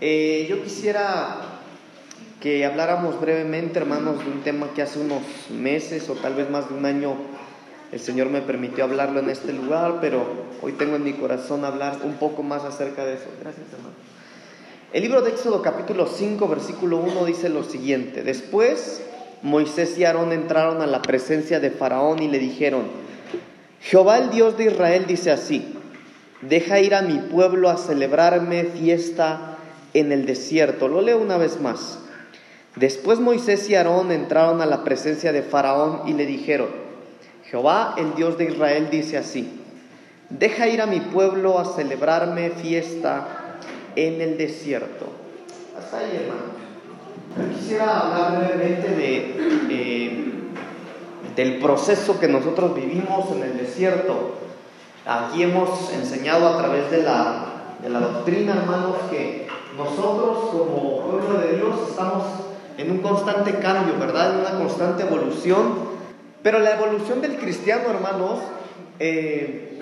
[0.00, 1.40] Eh, yo quisiera
[2.40, 6.68] que habláramos brevemente, hermanos, de un tema que hace unos meses o tal vez más
[6.68, 7.16] de un año
[7.92, 10.26] el Señor me permitió hablarlo en este lugar, pero
[10.62, 13.26] hoy tengo en mi corazón hablar un poco más acerca de eso.
[13.40, 13.94] Gracias, hermano.
[14.92, 18.24] El libro de Éxodo capítulo 5, versículo 1 dice lo siguiente.
[18.24, 19.02] Después
[19.42, 22.82] Moisés y Aarón entraron a la presencia de Faraón y le dijeron,
[23.80, 25.74] Jehová el Dios de Israel dice así,
[26.42, 29.53] deja ir a mi pueblo a celebrarme fiesta
[29.94, 30.88] en el desierto.
[30.88, 32.00] Lo leo una vez más.
[32.76, 36.68] Después Moisés y Aarón entraron a la presencia de Faraón y le dijeron,
[37.44, 39.60] Jehová el Dios de Israel dice así,
[40.28, 43.58] deja ir a mi pueblo a celebrarme fiesta
[43.94, 45.06] en el desierto.
[45.78, 46.64] Hasta ahí, hermano.
[47.36, 49.34] Yo quisiera hablar brevemente de,
[49.70, 50.24] eh,
[51.36, 54.36] del proceso que nosotros vivimos en el desierto.
[55.06, 57.46] Aquí hemos enseñado a través de la,
[57.82, 59.43] de la doctrina, hermanos, que
[59.76, 62.24] nosotros como pueblo de Dios estamos
[62.78, 64.34] en un constante cambio, ¿verdad?
[64.34, 65.94] En una constante evolución.
[66.42, 68.40] Pero la evolución del cristiano, hermanos,
[68.98, 69.78] eh,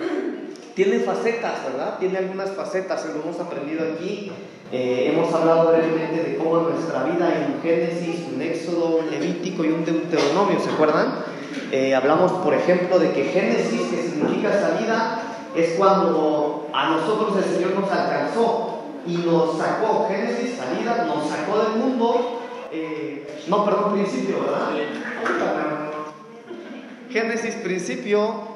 [0.75, 1.97] tiene facetas, ¿verdad?
[1.99, 4.31] Tiene algunas facetas, lo hemos aprendido aquí.
[4.71, 9.63] Eh, hemos hablado brevemente de cómo en nuestra vida un Génesis, un Éxodo, un Levítico
[9.63, 11.25] y un Deuteronomio, ¿se acuerdan?
[11.71, 15.21] Eh, hablamos, por ejemplo, de que Génesis, que significa salida,
[15.55, 18.72] es cuando a nosotros el Señor nos alcanzó
[19.05, 20.07] y nos sacó.
[20.07, 22.41] Génesis, salida, nos sacó del mundo.
[22.71, 24.69] Eh, no, perdón, principio, ¿verdad?
[27.09, 28.53] Génesis, principio,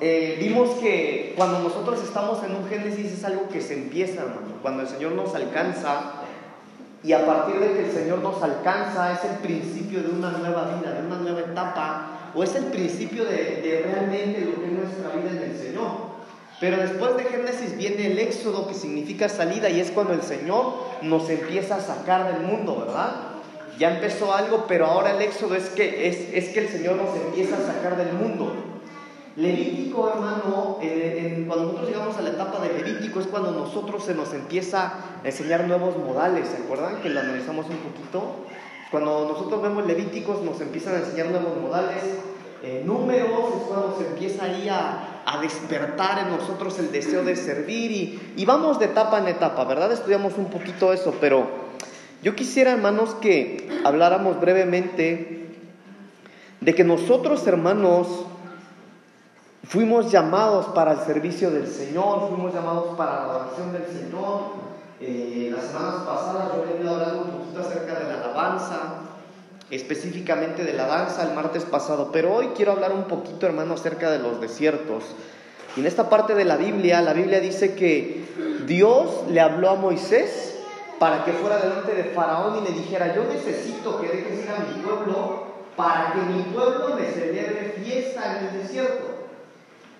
[0.00, 4.58] eh, vimos que cuando nosotros estamos en un Génesis es algo que se empieza, hermano.
[4.62, 6.14] Cuando el Señor nos alcanza
[7.04, 10.76] y a partir de que el Señor nos alcanza es el principio de una nueva
[10.76, 14.72] vida, de una nueva etapa, o es el principio de, de realmente lo que es
[14.72, 16.07] nuestra vida en el Señor.
[16.60, 20.74] Pero después de Génesis viene el éxodo que significa salida y es cuando el Señor
[21.02, 23.12] nos empieza a sacar del mundo, ¿verdad?
[23.78, 27.14] Ya empezó algo, pero ahora el éxodo es que, es, es que el Señor nos
[27.16, 28.52] empieza a sacar del mundo.
[29.36, 30.78] Levítico, hermano,
[31.46, 35.26] cuando nosotros llegamos a la etapa de Levítico es cuando nosotros se nos empieza a
[35.28, 37.00] enseñar nuevos modales, ¿se acuerdan?
[37.02, 38.34] Que lo analizamos un poquito.
[38.90, 42.02] Cuando nosotros vemos Levíticos nos empiezan a enseñar nuevos modales.
[42.64, 47.36] Eh, números es cuando se empieza ahí a, a, despertar en nosotros el deseo de
[47.36, 49.92] servir y, y vamos de etapa en etapa, ¿verdad?
[49.92, 51.46] Estudiamos un poquito eso, pero
[52.22, 55.54] yo quisiera, hermanos, que habláramos brevemente
[56.60, 58.26] de que nosotros, hermanos,
[59.68, 64.40] Fuimos llamados para el servicio del Señor, fuimos llamados para la adoración del Señor.
[64.98, 68.78] Eh, las semanas pasadas yo he venido hablando un poquito acerca de la alabanza,
[69.70, 74.10] específicamente de la danza el martes pasado, pero hoy quiero hablar un poquito, hermano, acerca
[74.10, 75.04] de los desiertos.
[75.76, 78.24] Y en esta parte de la Biblia, la Biblia dice que
[78.66, 80.58] Dios le habló a Moisés
[80.98, 84.58] para que fuera delante de Faraón y le dijera, yo necesito que dejes ir a
[84.58, 85.46] mi pueblo
[85.76, 89.04] para que mi pueblo me celebre fiesta en el desierto.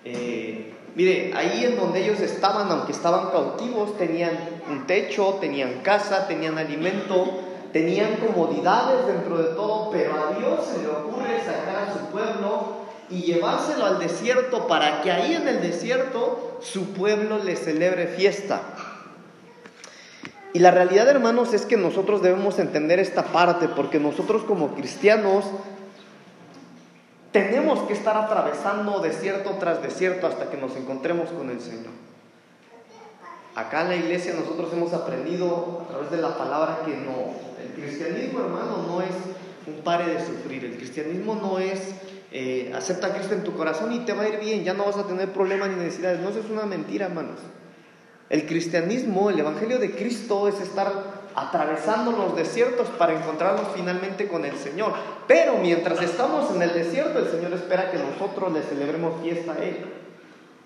[0.04, 4.36] Eh, mire, ahí en donde ellos estaban, aunque estaban cautivos, tenían
[4.68, 10.82] un techo, tenían casa, tenían alimento, tenían comodidades dentro de todo, pero a Dios se
[10.82, 12.78] le ocurre sacar a su pueblo
[13.10, 18.62] y llevárselo al desierto para que ahí en el desierto su pueblo le celebre fiesta.
[20.52, 25.44] Y la realidad, hermanos, es que nosotros debemos entender esta parte, porque nosotros como cristianos
[27.32, 31.92] tenemos que estar atravesando desierto tras desierto hasta que nos encontremos con el Señor.
[33.54, 37.82] Acá en la iglesia nosotros hemos aprendido a través de la palabra que no, el
[37.82, 39.14] cristianismo hermano no es
[39.66, 41.94] un pare de sufrir, el cristianismo no es
[42.30, 44.84] eh, acepta a Cristo en tu corazón y te va a ir bien, ya no
[44.84, 47.38] vas a tener problemas ni necesidades, no, eso es una mentira hermanos.
[48.28, 50.92] El cristianismo, el Evangelio de Cristo es estar
[51.34, 54.92] atravesando los desiertos para encontrarnos finalmente con el Señor.
[55.26, 59.64] Pero mientras estamos en el desierto, el Señor espera que nosotros le celebremos fiesta a
[59.64, 59.76] Él.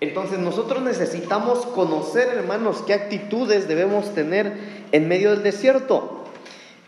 [0.01, 4.51] Entonces nosotros necesitamos conocer, hermanos, qué actitudes debemos tener
[4.91, 6.22] en medio del desierto.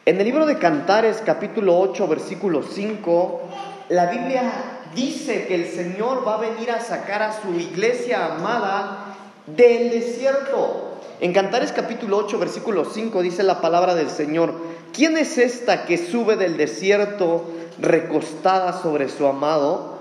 [0.07, 3.41] En el libro de Cantares, capítulo 8, versículo 5,
[3.89, 4.51] la Biblia
[4.93, 9.15] dice que el Señor va a venir a sacar a su iglesia amada
[9.47, 10.99] del desierto.
[11.19, 14.53] En Cantares capítulo 8, versículo 5 dice la palabra del Señor,
[14.93, 17.45] ¿quién es esta que sube del desierto
[17.79, 19.97] recostada sobre su amado?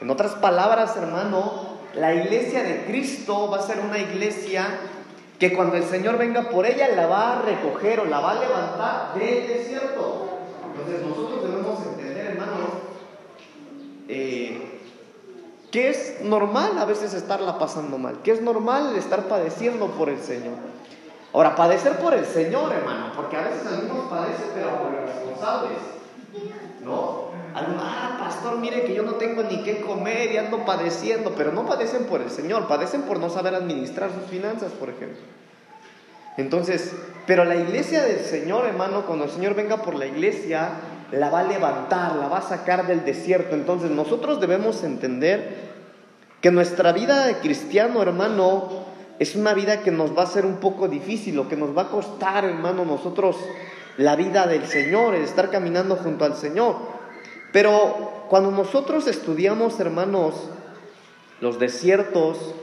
[0.00, 4.78] En otras palabras, hermano, la iglesia de Cristo va a ser una iglesia
[5.38, 8.40] que cuando el Señor venga por ella la va a recoger o la va a
[8.40, 10.28] levantar del desierto.
[10.66, 12.70] Entonces nosotros debemos entender, hermanos,
[14.08, 14.80] eh,
[15.70, 20.18] que es normal a veces estarla pasando mal, que es normal estar padeciendo por el
[20.18, 20.54] Señor.
[21.32, 25.78] Ahora, padecer por el Señor, hermano, porque a veces algunos padecen, pero por irresponsables.
[26.82, 27.27] ¿No?
[27.58, 31.50] Algunos, ah, pastor, mire que yo no tengo ni qué comer y ando padeciendo, pero
[31.50, 35.18] no padecen por el Señor, padecen por no saber administrar sus finanzas, por ejemplo.
[36.36, 36.92] Entonces,
[37.26, 40.70] pero la iglesia del Señor, hermano, cuando el Señor venga por la iglesia,
[41.10, 43.56] la va a levantar, la va a sacar del desierto.
[43.56, 45.68] Entonces, nosotros debemos entender
[46.40, 48.68] que nuestra vida de cristiano, hermano,
[49.18, 51.82] es una vida que nos va a ser un poco difícil, o que nos va
[51.82, 53.36] a costar, hermano, nosotros
[53.96, 56.97] la vida del Señor, el estar caminando junto al Señor.
[57.52, 60.34] Pero cuando nosotros estudiamos, hermanos,
[61.40, 62.54] los desiertos,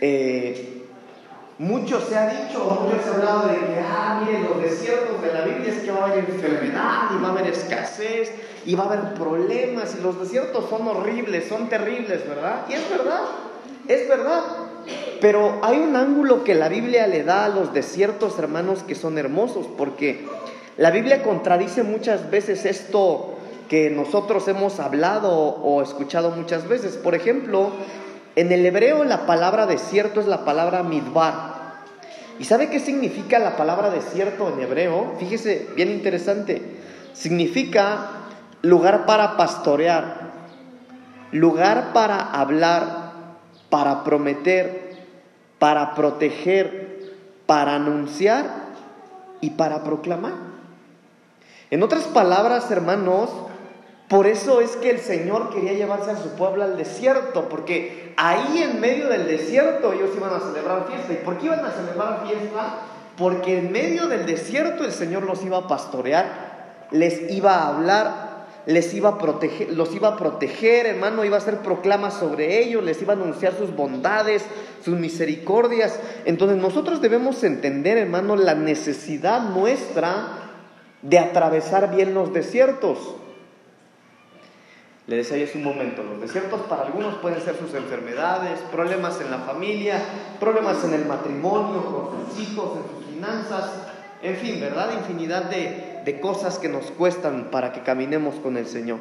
[0.00, 0.82] eh,
[1.58, 5.32] mucho se ha dicho, mucho se ha hablado de que, ah, miren, los desiertos de
[5.32, 8.32] la Biblia es que va a haber enfermedad y va a haber escasez
[8.66, 12.66] y va a haber problemas y los desiertos son horribles, son terribles, ¿verdad?
[12.68, 13.20] Y es verdad,
[13.86, 14.42] es verdad.
[15.20, 19.16] Pero hay un ángulo que la Biblia le da a los desiertos, hermanos, que son
[19.16, 20.26] hermosos, porque
[20.76, 23.34] la Biblia contradice muchas veces esto
[23.68, 26.96] que nosotros hemos hablado o escuchado muchas veces.
[26.96, 27.70] Por ejemplo,
[28.36, 31.54] en el hebreo la palabra desierto es la palabra midbar.
[32.38, 35.14] ¿Y sabe qué significa la palabra desierto en hebreo?
[35.20, 36.60] Fíjese, bien interesante.
[37.12, 38.10] Significa
[38.62, 40.32] lugar para pastorear,
[41.30, 43.12] lugar para hablar,
[43.70, 44.96] para prometer,
[45.60, 47.12] para proteger,
[47.46, 48.46] para anunciar
[49.40, 50.53] y para proclamar.
[51.70, 53.30] En otras palabras, hermanos,
[54.08, 58.62] por eso es que el Señor quería llevarse a su pueblo al desierto, porque ahí
[58.62, 61.12] en medio del desierto ellos iban a celebrar fiesta.
[61.14, 62.74] ¿Y por qué iban a celebrar fiesta?
[63.16, 66.26] Porque en medio del desierto el Señor los iba a pastorear,
[66.90, 68.34] les iba a hablar,
[68.66, 72.84] les iba a proteger, los iba a proteger, hermano, iba a hacer proclamas sobre ellos,
[72.84, 74.44] les iba a anunciar sus bondades,
[74.84, 75.98] sus misericordias.
[76.26, 80.43] Entonces nosotros debemos entender, hermano, la necesidad nuestra
[81.04, 82.98] de atravesar bien los desiertos.
[85.06, 89.20] Le decía yo hace un momento, los desiertos para algunos pueden ser sus enfermedades, problemas
[89.20, 90.00] en la familia,
[90.40, 93.70] problemas en el matrimonio, con sus hijos, en sus finanzas,
[94.22, 94.94] en fin, ¿verdad?
[94.94, 98.98] Infinidad de, de cosas que nos cuestan para que caminemos con el Señor.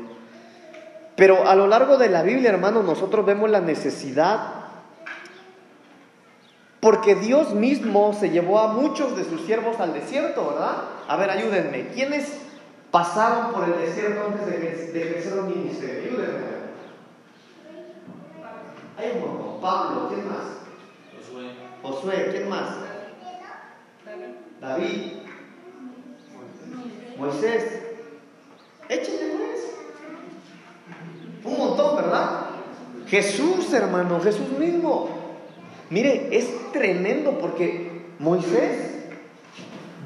[1.16, 4.56] Pero a lo largo de la Biblia, hermano, nosotros vemos la necesidad,
[6.82, 10.84] porque Dios mismo se llevó a muchos de sus siervos al desierto, ¿verdad?
[11.08, 11.88] A ver, ayúdenme.
[11.94, 12.44] ¿Quiénes
[12.94, 16.12] pasaron por el desierto antes de, ejercer un ministerio.
[16.12, 16.44] Ayúdenme.
[18.96, 19.62] Hay un montón.
[19.62, 20.60] Pablo, ¿quién más?
[21.18, 21.50] Josué.
[21.82, 22.70] Josué, ¿quién más?
[24.62, 25.14] David.
[27.18, 27.82] Moisés.
[28.90, 29.76] Échenle pues.
[31.46, 32.50] Un montón, ¿verdad?
[33.08, 35.10] Jesús, hermano, Jesús mismo.
[35.90, 38.93] Mire, es tremendo porque Moisés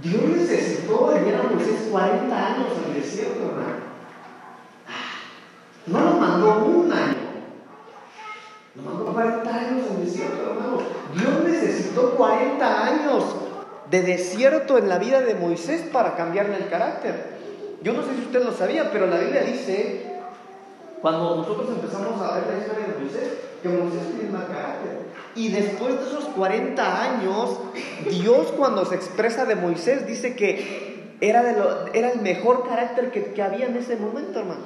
[0.01, 3.87] Dios necesitó enviar a Moisés 40 años al desierto, hermano.
[5.87, 7.15] No lo mandó un año.
[8.75, 10.77] Lo mandó 40 años al desierto, hermano.
[11.15, 13.23] Dios necesitó 40 años
[13.89, 17.37] de desierto en la vida de Moisés para cambiarle el carácter.
[17.81, 20.19] Yo no sé si usted lo sabía, pero la Biblia dice,
[21.01, 23.33] cuando nosotros empezamos a ver la historia de Moisés,
[23.63, 25.06] que Moisés tiene mal carácter.
[25.37, 27.59] Y después de esos 40 años,
[28.09, 33.67] Dios cuando se expresa de Moisés dice que era, el mejor carácter que, que había
[33.67, 34.61] en ese momento, hermano.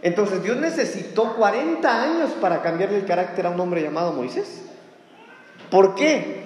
[0.00, 4.62] Entonces Dios necesitó 40 años para cambiarle el carácter a un hombre llamado Moisés.
[5.70, 6.44] ¿Por qué?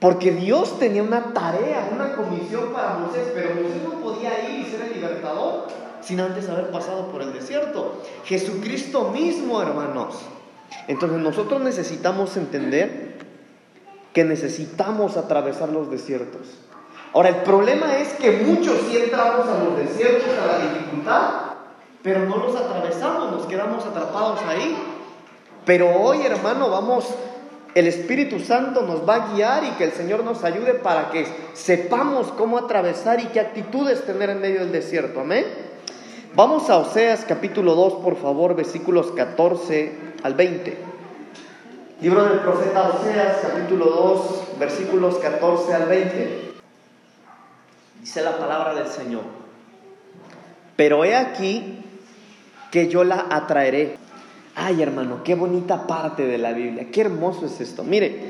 [0.00, 4.70] Porque Dios tenía una tarea, una comisión para Moisés, pero Moisés no podía ir y
[4.70, 5.68] ser el libertador
[6.00, 8.02] sin antes haber pasado por el desierto.
[8.24, 10.24] Jesucristo mismo, hermanos.
[10.86, 13.18] Entonces nosotros necesitamos entender
[14.12, 16.48] que necesitamos atravesar los desiertos.
[17.12, 21.30] Ahora, el problema es que muchos sí entramos a los desiertos, a la dificultad,
[22.02, 24.76] pero no los atravesamos, nos quedamos atrapados ahí.
[25.64, 27.06] Pero hoy, hermano, vamos,
[27.74, 31.26] el Espíritu Santo nos va a guiar y que el Señor nos ayude para que
[31.54, 35.20] sepamos cómo atravesar y qué actitudes tener en medio del desierto.
[35.20, 35.44] Amén.
[36.34, 40.76] Vamos a Oseas capítulo 2, por favor, versículos 14 al 20.
[42.00, 46.52] Libro del profeta Oseas capítulo 2, versículos 14 al 20.
[48.00, 49.22] Dice la palabra del Señor.
[50.76, 51.80] Pero he aquí
[52.70, 53.96] que yo la atraeré.
[54.54, 56.90] Ay, hermano, qué bonita parte de la Biblia.
[56.90, 57.82] Qué hermoso es esto.
[57.82, 58.20] Mire,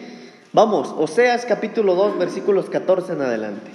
[0.52, 3.71] vamos, Oseas capítulo 2, versículos 14 en adelante.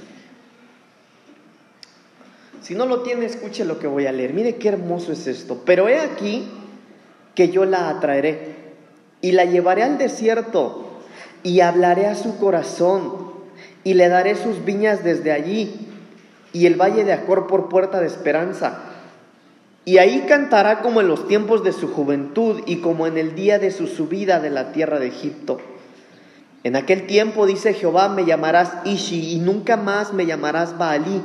[2.62, 4.34] Si no lo tiene, escuche lo que voy a leer.
[4.34, 5.62] Mire qué hermoso es esto.
[5.66, 6.48] Pero he aquí
[7.36, 8.56] que yo la atraeré
[9.22, 10.86] y la llevaré al desierto
[11.44, 13.34] y hablaré a su corazón
[13.84, 15.90] y le daré sus viñas desde allí,
[16.54, 18.80] y el valle de Acor por puerta de esperanza.
[19.86, 23.60] Y ahí cantará como en los tiempos de su juventud y como en el día
[23.60, 25.60] de su subida de la tierra de Egipto.
[26.64, 31.22] En aquel tiempo, dice Jehová, me llamarás Ishi y nunca más me llamarás Baalí,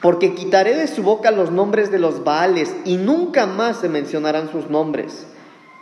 [0.00, 4.50] porque quitaré de su boca los nombres de los Baales y nunca más se mencionarán
[4.50, 5.26] sus nombres.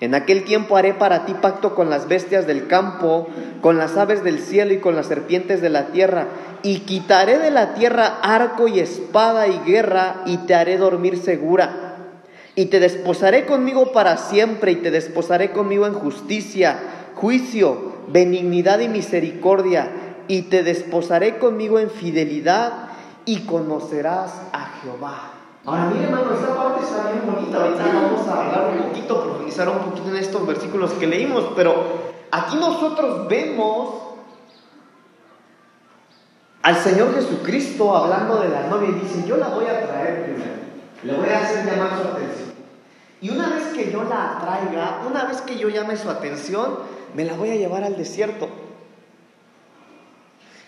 [0.03, 3.29] En aquel tiempo haré para ti pacto con las bestias del campo,
[3.61, 6.27] con las aves del cielo y con las serpientes de la tierra,
[6.65, 11.95] y quitaré de la tierra arco y espada y guerra, y te haré dormir segura.
[12.57, 16.81] Y te desposaré conmigo para siempre, y te desposaré conmigo en justicia,
[17.15, 19.89] juicio, benignidad y misericordia,
[20.27, 22.89] y te desposaré conmigo en fidelidad,
[23.25, 25.31] y conocerás a Jehová.
[25.65, 27.63] Ahora, mire, hermano, esta parte está bien bonita.
[27.63, 31.75] Ahorita vamos a hablar un poquito, profundizar un poquito en estos versículos que leímos, pero
[32.31, 33.95] aquí nosotros vemos
[36.63, 40.53] al Señor Jesucristo hablando de la novia y dice: Yo la voy a traer primero,
[41.05, 42.53] le voy a hacer llamar su atención.
[43.21, 46.79] Y una vez que yo la atraiga, una vez que yo llame su atención,
[47.15, 48.49] me la voy a llevar al desierto.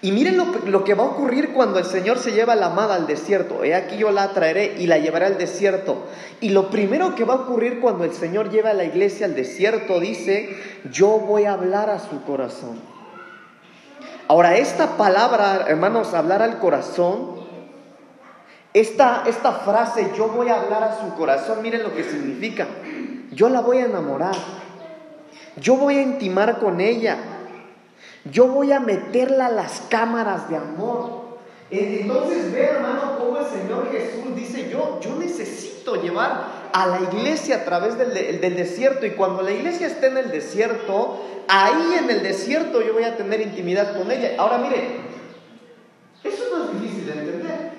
[0.04, 2.94] Y miren lo, que va a ocurrir cuando el Señor se lleva a la amada
[2.94, 3.64] al desierto.
[3.64, 6.04] He aquí yo la traeré y la llevaré al desierto.
[6.42, 9.34] Y lo primero que va a ocurrir cuando el Señor lleva a la iglesia al
[9.34, 10.58] desierto, dice,
[10.92, 12.82] yo voy a hablar a su corazón.
[14.28, 17.37] Ahora, esta palabra, hermanos, hablar al corazón,
[18.75, 22.66] esta, esta frase, yo voy a hablar a su corazón, miren lo que significa.
[23.32, 24.37] Yo la voy a enamorar.
[25.56, 27.33] Yo voy a intimar con ella.
[28.30, 31.24] Yo voy a meterla a las cámaras de amor.
[31.70, 37.56] Entonces ve hermano cómo el Señor Jesús dice, yo, yo necesito llevar a la iglesia
[37.56, 42.10] a través del, del, desierto y cuando la iglesia esté en el desierto, ahí en
[42.10, 44.32] el desierto yo voy a tener intimidad con ella.
[44.38, 45.00] Ahora mire,
[46.22, 47.72] eso no es difícil de entender.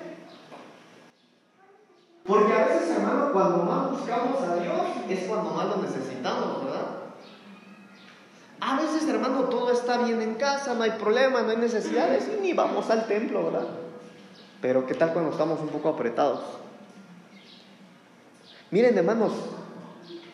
[2.26, 6.75] Porque a veces hermano, cuando más buscamos a Dios es cuando más lo necesitamos, ¿verdad?
[8.66, 12.42] A veces, hermano, todo está bien en casa, no hay problema, no hay necesidades y
[12.42, 13.68] ni vamos al templo, ¿verdad?
[14.60, 16.40] Pero ¿qué tal cuando estamos un poco apretados?
[18.72, 19.30] Miren, hermanos,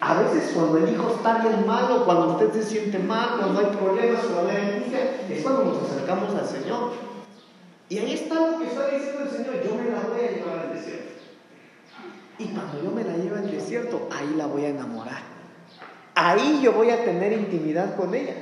[0.01, 3.67] a veces cuando el hijo está bien malo, cuando usted se siente mal, cuando hay
[3.67, 6.93] problemas, cuando hay angustia, es cuando nos acercamos al Señor.
[7.91, 10.59] Y ahí está lo que está diciendo el Señor, yo me la voy a llevar
[10.59, 11.13] al desierto.
[12.39, 15.32] Y cuando yo me la llevo al desierto, ahí la voy a enamorar.
[16.15, 18.35] Ahí yo voy a tener intimidad con ella.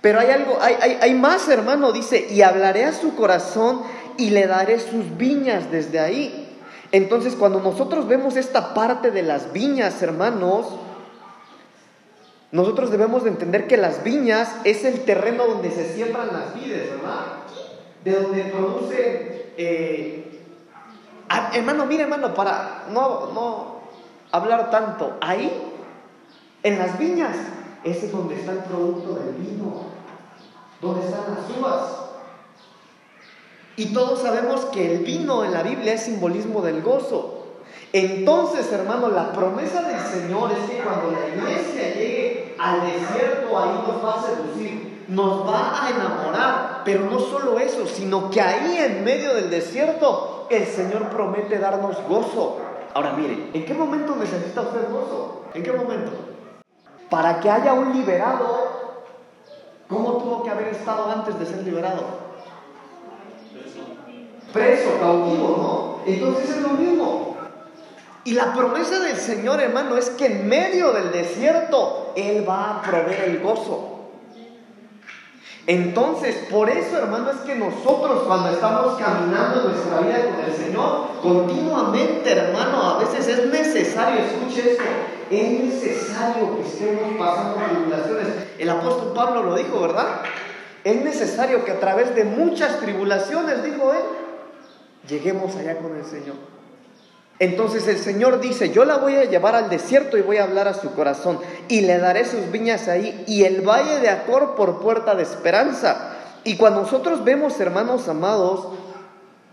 [0.00, 3.80] Pero hay algo, hay, hay, más, hermano, dice, y hablaré a su corazón
[4.18, 6.58] y le daré sus viñas desde ahí.
[6.92, 10.66] Entonces, cuando nosotros vemos esta parte de las viñas, hermanos,
[12.52, 16.90] nosotros debemos de entender que las viñas es el terreno donde se siembran las vides,
[16.90, 17.24] ¿verdad?
[18.04, 19.54] De donde produce...
[19.56, 20.40] Eh,
[21.30, 23.80] ah, hermano, mire, hermano, para no, no
[24.30, 25.73] hablar tanto, ahí
[26.64, 27.36] en las viñas,
[27.84, 29.82] ese es donde está el producto del vino,
[30.80, 31.82] donde están las uvas.
[33.76, 37.42] Y todos sabemos que el vino en la Biblia es simbolismo del gozo.
[37.92, 43.84] Entonces, hermano, la promesa del Señor es que cuando la iglesia llegue al desierto, ahí
[43.86, 46.82] nos va a seducir, nos va a enamorar.
[46.86, 52.02] Pero no solo eso, sino que ahí en medio del desierto, el Señor promete darnos
[52.08, 52.56] gozo.
[52.94, 55.42] Ahora mire, ¿en qué momento necesita usted gozo?
[55.52, 56.33] ¿En qué momento?
[57.14, 58.96] Para que haya un liberado,
[59.88, 62.02] ¿cómo tuvo que haber estado antes de ser liberado?
[64.52, 66.12] Preso, cautivo, ¿no?
[66.12, 67.36] Entonces es lo mismo.
[68.24, 72.82] Y la promesa del Señor, hermano, es que en medio del desierto Él va a
[72.82, 73.93] proveer el gozo.
[75.66, 81.06] Entonces, por eso, hermano, es que nosotros cuando estamos caminando nuestra vida con el Señor,
[81.22, 84.84] continuamente, hermano, a veces es necesario, escuche esto,
[85.30, 88.26] es necesario que estemos pasando tribulaciones.
[88.58, 90.20] El apóstol Pablo lo dijo, ¿verdad?
[90.84, 94.02] Es necesario que a través de muchas tribulaciones, dijo él,
[95.08, 96.53] lleguemos allá con el Señor.
[97.38, 100.68] Entonces el Señor dice, yo la voy a llevar al desierto y voy a hablar
[100.68, 104.80] a su corazón y le daré sus viñas ahí y el valle de Acor por
[104.80, 106.12] puerta de esperanza.
[106.44, 108.68] Y cuando nosotros vemos, hermanos amados,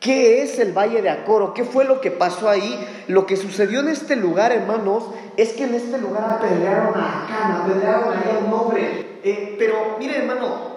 [0.02, 1.54] ¿Qué es el Valle de Acoro?
[1.54, 2.76] ¿Qué fue lo que pasó ahí?
[3.08, 5.04] Lo que sucedió en este lugar, hermanos,
[5.38, 9.20] es que en este lugar apedrearon a Acán, apedrearon a un hombre.
[9.24, 10.72] Eh, pero mire, hermano,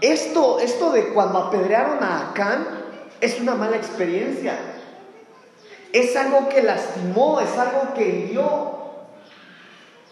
[0.00, 2.68] esto, esto de cuando apedrearon a Acán
[3.20, 4.56] es una mala experiencia.
[5.92, 8.80] Es algo que lastimó, es algo que hirió.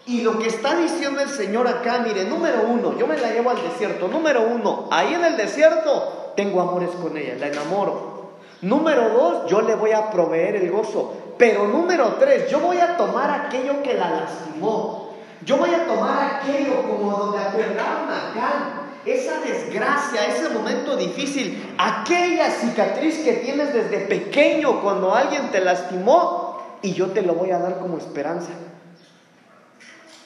[0.05, 3.51] Y lo que está diciendo el Señor acá, mire, número uno, yo me la llevo
[3.51, 4.07] al desierto.
[4.07, 8.31] Número uno, ahí en el desierto tengo amores con ella, la enamoro.
[8.61, 11.13] Número dos, yo le voy a proveer el gozo.
[11.37, 15.13] Pero número tres, yo voy a tomar aquello que la lastimó.
[15.45, 18.78] Yo voy a tomar aquello como donde aperraron acá.
[19.05, 26.49] Esa desgracia, ese momento difícil, aquella cicatriz que tienes desde pequeño cuando alguien te lastimó,
[26.81, 28.51] y yo te lo voy a dar como esperanza.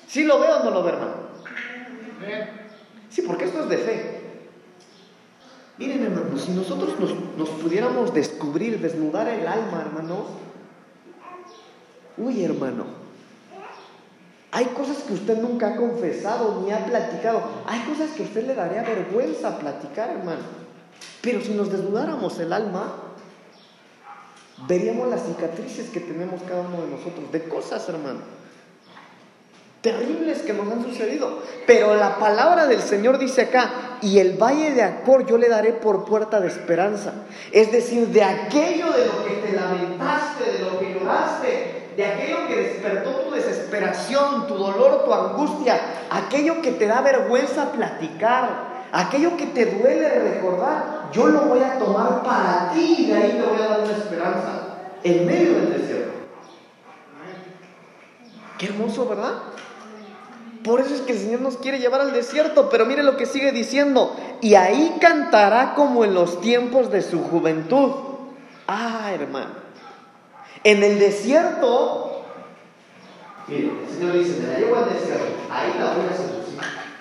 [0.07, 1.13] ¿Sí lo veo o no lo veo, hermano?
[3.09, 4.21] Sí, porque esto es de fe.
[5.77, 10.27] Miren, hermanos, si nosotros nos, pudiéramos descubrir, desnudar el alma, hermanos,
[12.17, 12.85] uy, hermano,
[14.55, 17.41] hay cosas que usted nunca ha confesado ni ha platicado.
[17.65, 20.43] Hay cosas que usted le daría vergüenza platicar, hermano.
[21.21, 22.93] Pero si nos desnudáramos el alma,
[24.67, 28.19] veríamos las cicatrices que tenemos cada uno de nosotros, de cosas, hermano
[29.83, 31.39] terribles que nos han sucedido.
[31.67, 35.73] Pero la palabra del Señor dice acá, y el valle de Acor yo le daré
[35.73, 37.13] por puerta de esperanza.
[37.51, 42.47] Es decir, de aquello de lo que te lamentaste, de lo que lloraste, de aquello
[42.47, 49.37] que despertó tu desesperación, tu dolor, tu angustia, aquello que te da vergüenza platicar, aquello
[49.37, 53.43] que te duele recordar, yo lo voy a tomar para ti y de ahí te
[53.43, 56.13] voy a dar una esperanza en medio del desierto.
[58.57, 59.33] Qué hermoso, ¿verdad?
[60.63, 63.25] Por eso es que el Señor nos quiere llevar al desierto, pero mire lo que
[63.25, 67.91] sigue diciendo, y ahí cantará como en los tiempos de su juventud.
[68.67, 69.62] Ah, hermano,
[70.63, 72.25] en el desierto,
[73.47, 76.59] mire, el Señor dice, me la llevo al desierto, ahí la voy a seducir,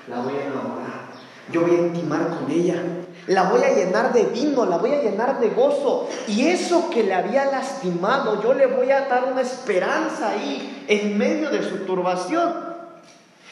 [0.09, 1.02] la voy a enamorar,
[1.50, 2.82] yo voy a intimar con ella,
[3.26, 6.09] la voy a llenar de vino, la voy a llenar de gozo.
[6.26, 11.16] Y eso que le había lastimado, yo le voy a dar una esperanza ahí en
[11.16, 12.73] medio de su turbación.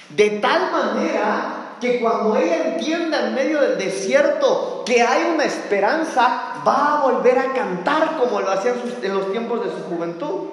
[0.08, 6.54] De tal manera que cuando ella entienda en medio del desierto que hay una esperanza,
[6.66, 10.50] va a volver a cantar como lo hacía en los tiempos de su juventud.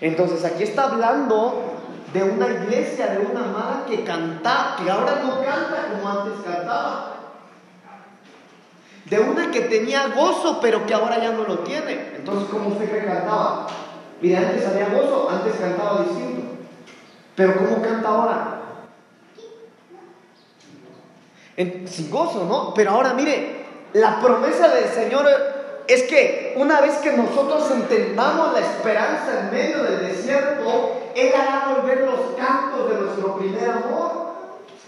[0.00, 1.74] Entonces aquí está hablando
[2.12, 7.10] de una iglesia, de una amada que canta, que ahora no canta como antes cantaba.
[9.06, 12.12] De una que tenía gozo, pero que ahora ya no lo tiene.
[12.16, 13.66] Entonces, ¿cómo usted que cantaba?
[14.20, 16.42] Mire, antes había gozo, antes cantaba distinto.
[17.34, 18.53] Pero ¿cómo canta ahora?
[21.56, 22.74] Sin gozo, ¿no?
[22.74, 25.26] Pero ahora mire, la promesa del Señor
[25.86, 31.74] es que una vez que nosotros entendamos la esperanza en medio del desierto, Él hará
[31.76, 34.34] volver los cantos de nuestro primer amor.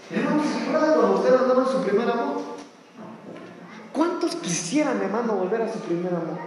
[0.09, 2.41] Hermano, ¿se acuerdan cuando usted andaba en su primer amor?
[3.93, 6.37] ¿Cuántos quisieran, hermano, volver a su primer amor?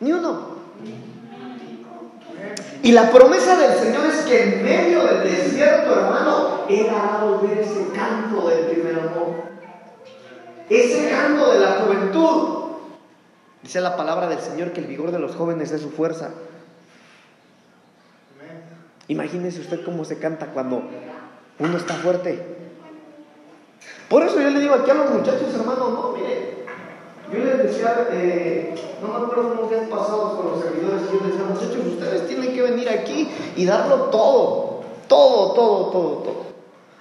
[0.00, 0.64] Ni uno.
[2.82, 7.58] Y la promesa del Señor es que en medio del desierto, hermano, Él hará volver
[7.58, 9.44] ese canto del primer amor.
[10.68, 12.64] Ese canto de la juventud.
[13.62, 16.30] Dice la palabra del Señor que el vigor de los jóvenes es su fuerza.
[19.08, 20.82] Imagínese usted cómo se canta cuando
[21.58, 22.54] uno está fuerte.
[24.08, 26.63] Por eso yo le digo aquí a los muchachos, hermano, no, mire,
[27.34, 31.32] yo les decía, eh, no me acuerdo unos días pasados con los servidores, yo les
[31.32, 36.44] decía, muchachos, ustedes tienen que venir aquí y darlo todo, todo, todo, todo, todo.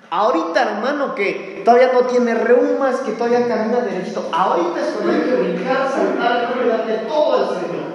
[0.09, 5.21] Ahorita, hermano, que todavía no tiene reumas, que todavía camina derechito, ahorita es cuando hay
[5.21, 7.93] que brincar, saltar, y darle todo al Señor.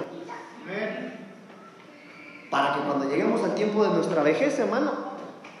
[2.49, 4.91] Para que cuando lleguemos al tiempo de nuestra vejez, hermano,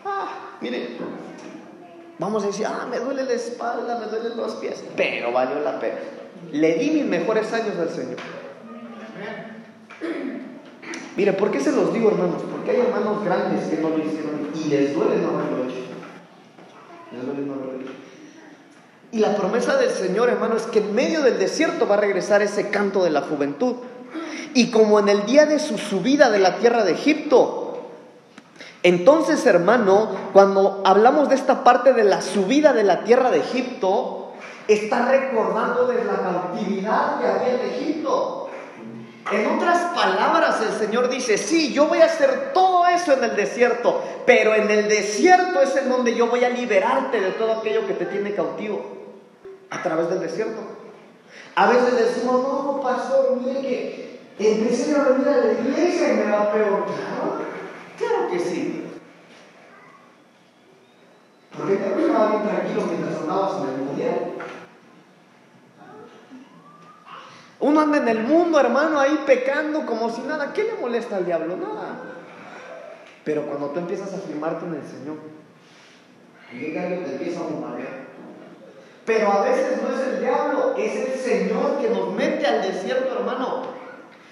[0.03, 0.27] ah,
[0.59, 0.97] mire,
[2.17, 5.79] vamos a decir, ah, me duele la espalda, me duelen los pies, pero valió la
[5.79, 5.99] pena.
[6.51, 8.17] Le di mis mejores años al Señor.
[11.15, 12.41] Mire, ¿por qué se los digo, hermanos?
[12.49, 15.85] Porque hay hermanos grandes que no lo hicieron y les duele no haberlo hecho.
[17.11, 17.91] Les duele no haberlo hecho.
[19.11, 22.41] Y la promesa del Señor, hermano, es que en medio del desierto va a regresar
[22.41, 23.75] ese canto de la juventud.
[24.53, 27.69] Y como en el día de su subida de la tierra de Egipto,
[28.81, 34.18] entonces, hermano, cuando hablamos de esta parte de la subida de la tierra de Egipto,
[34.73, 38.49] está recordando de la cautividad que había en Egipto.
[39.31, 43.35] En otras palabras, el Señor dice, sí, yo voy a hacer todo eso en el
[43.35, 47.85] desierto, pero en el desierto es en donde yo voy a liberarte de todo aquello
[47.85, 48.81] que te tiene cautivo,
[49.69, 50.61] a través del desierto.
[51.55, 56.31] A veces decimos, no, pastor, mire que empecé a venir a la iglesia y me
[56.31, 56.85] va peor.
[56.85, 57.41] Claro,
[57.97, 58.85] claro que sí.
[61.55, 64.28] Porque te estaba bien tranquilo mientras andabas en el mundial.
[67.61, 70.53] Uno anda en el mundo, hermano, ahí pecando como si nada.
[70.53, 71.57] ¿Qué le molesta al diablo?
[71.57, 71.99] Nada.
[73.25, 75.17] Pero cuando tú empiezas a afirmarte en el Señor,
[76.53, 78.09] llega alguien te empieza a bombardear.
[79.05, 83.19] Pero a veces no es el diablo, es el Señor que nos mete al desierto,
[83.19, 83.63] hermano.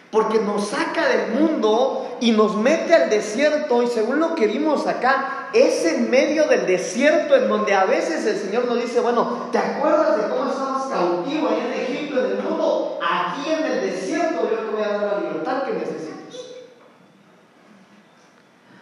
[0.10, 3.84] Porque nos saca del mundo y nos mete al desierto.
[3.84, 8.26] Y según lo que vimos acá, es en medio del desierto en donde a veces
[8.26, 12.32] el Señor nos dice, bueno, ¿te acuerdas de cómo estabas cautivo ahí en Egipto, en
[12.38, 12.97] el mundo?
[13.10, 16.08] Aquí en el desierto yo te voy a dar la libertad que necesitas.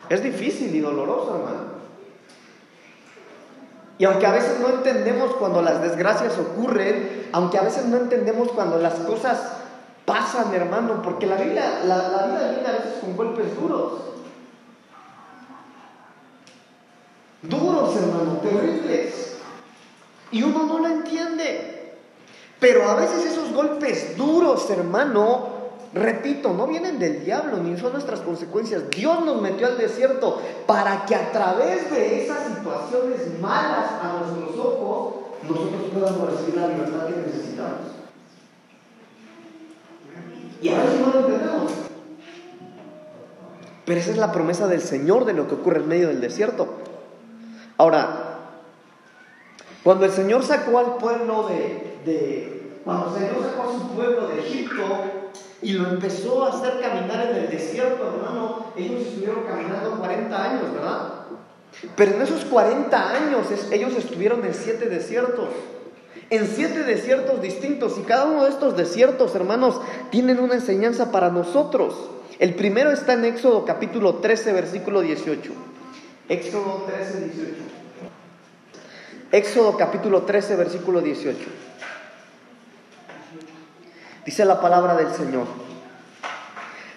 [0.09, 1.75] Es difícil y doloroso, hermano.
[3.97, 8.51] Y aunque a veces no entendemos cuando las desgracias ocurren, aunque a veces no entendemos
[8.51, 9.39] cuando las cosas
[10.05, 13.93] pasan, hermano, porque la la, la vida viene a veces con golpes duros.
[17.43, 19.37] Duros, hermano, terribles.
[20.31, 21.74] Y uno no lo entiende.
[22.59, 25.55] Pero a veces esos golpes duros, hermano,
[25.95, 28.89] Repito, no vienen del diablo ni son nuestras consecuencias.
[28.89, 34.59] Dios nos metió al desierto para que a través de esas situaciones malas a nuestros
[34.59, 35.15] ojos
[35.47, 37.79] nosotros podamos recibir la libertad que necesitamos.
[40.61, 41.71] Y a veces no lo entendemos.
[43.85, 46.67] Pero esa es la promesa del Señor de lo que ocurre en medio del desierto.
[47.77, 48.34] Ahora,
[49.85, 54.27] cuando el Señor sacó al pueblo de, de cuando el Señor sacó a su pueblo
[54.29, 54.83] de Egipto,
[55.61, 58.71] y lo empezó a hacer caminar en el desierto, hermano.
[58.75, 61.13] Ellos estuvieron caminando 40 años, ¿verdad?
[61.95, 65.49] Pero en esos 40 años ellos estuvieron en siete desiertos.
[66.31, 67.99] En siete desiertos distintos.
[67.99, 72.09] Y cada uno de estos desiertos, hermanos, tienen una enseñanza para nosotros.
[72.39, 75.51] El primero está en Éxodo capítulo 13, versículo 18.
[76.27, 77.84] Éxodo 13, 18.
[79.31, 81.37] Éxodo capítulo 13, versículo 18.
[84.25, 85.45] Dice la palabra del Señor.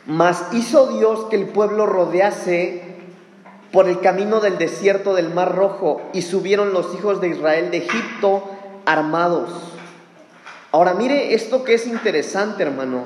[0.07, 2.97] Mas hizo Dios que el pueblo rodease
[3.73, 7.79] por el camino del desierto del Mar Rojo y subieron los hijos de Israel de
[7.79, 8.45] Egipto
[8.87, 9.51] armados.
[10.73, 13.05] Ahora mire esto que es interesante, hermano.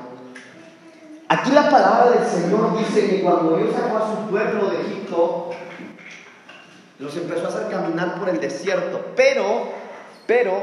[1.27, 5.49] Aquí la palabra del Señor dice que cuando Dios sacó a su pueblo de Egipto,
[7.03, 9.01] los empezó a hacer caminar por el desierto.
[9.15, 9.67] Pero,
[10.25, 10.53] pero,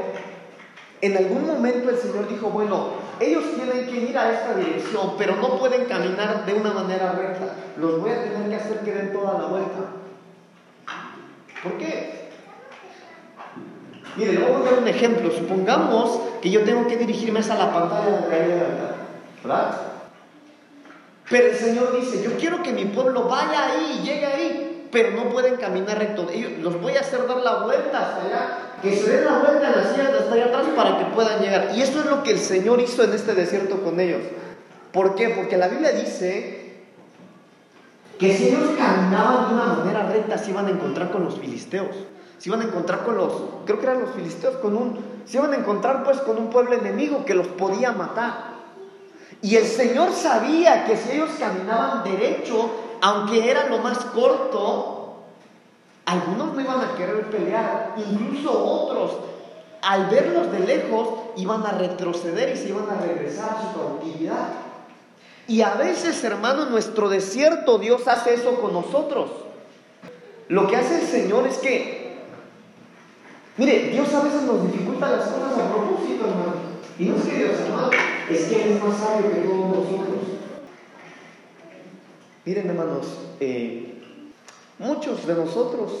[0.99, 2.87] en algún momento el Señor dijo, bueno,
[3.19, 7.53] ellos tienen que ir a esta dirección, pero no pueden caminar de una manera recta.
[7.77, 9.79] Los voy a tener que hacer que den toda la vuelta.
[11.61, 12.31] ¿Por qué?
[14.15, 15.31] Mire, le voy a poner un ejemplo.
[15.31, 18.65] Supongamos que yo tengo que dirigirme a la pantalla de la
[19.43, 19.77] ¿verdad?
[21.29, 25.11] Pero el Señor dice, yo quiero que mi pueblo vaya ahí y llegue ahí, pero
[25.11, 26.27] no pueden caminar recto.
[26.31, 29.67] Ellos, los voy a hacer dar la vuelta hasta allá que se den la vuelta
[29.67, 31.71] en las sillas hasta allá atrás para que puedan llegar.
[31.75, 34.21] Y eso es lo que el Señor hizo en este desierto con ellos.
[34.91, 35.29] ¿Por qué?
[35.29, 36.61] Porque la Biblia dice
[38.19, 41.95] que si ellos caminaban de una manera recta, se iban a encontrar con los filisteos.
[42.37, 43.33] Se iban a encontrar con los,
[43.65, 46.73] creo que eran los filisteos, con un, se iban a encontrar pues con un pueblo
[46.73, 48.51] enemigo que los podía matar.
[49.43, 52.71] Y el Señor sabía que si ellos caminaban derecho,
[53.01, 55.15] aunque era lo más corto,
[56.05, 59.11] algunos no iban a querer pelear, incluso otros,
[59.81, 64.49] al verlos de lejos, iban a retroceder y se iban a regresar a su cautividad.
[65.47, 69.31] Y a veces, hermano, en nuestro desierto Dios hace eso con nosotros.
[70.47, 72.19] Lo que hace el Señor es que,
[73.57, 76.53] mire, Dios a veces nos dificulta las cosas a propósito, hermano.
[76.99, 77.89] Y no es que Dios, hermano,
[78.29, 80.40] es que Él es más sabio que todos nosotros.
[82.45, 83.07] Miren, hermanos,
[83.39, 83.91] eh,
[84.81, 85.91] Muchos de nosotros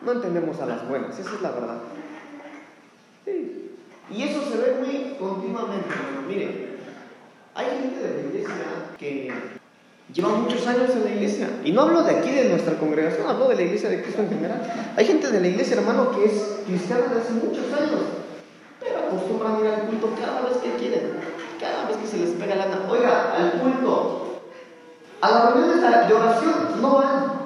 [0.00, 1.78] no entendemos a las buenas, esa es la verdad.
[4.10, 5.88] Y eso se ve muy continuamente.
[6.26, 6.78] Mire,
[7.54, 8.54] hay gente de la iglesia
[8.98, 9.30] que
[10.14, 11.50] lleva muchos años en la iglesia.
[11.62, 14.30] Y no hablo de aquí, de nuestra congregación, hablo de la iglesia de Cristo en
[14.30, 14.94] general.
[14.96, 18.00] Hay gente de la iglesia, hermano, que es cristiana desde hace muchos años,
[18.80, 21.18] pero acostumbran ir al culto cada vez que quieren,
[21.60, 22.90] cada vez que se les pega la gana.
[22.90, 24.25] Oiga, al culto,
[25.20, 27.36] a las reuniones de oración no van.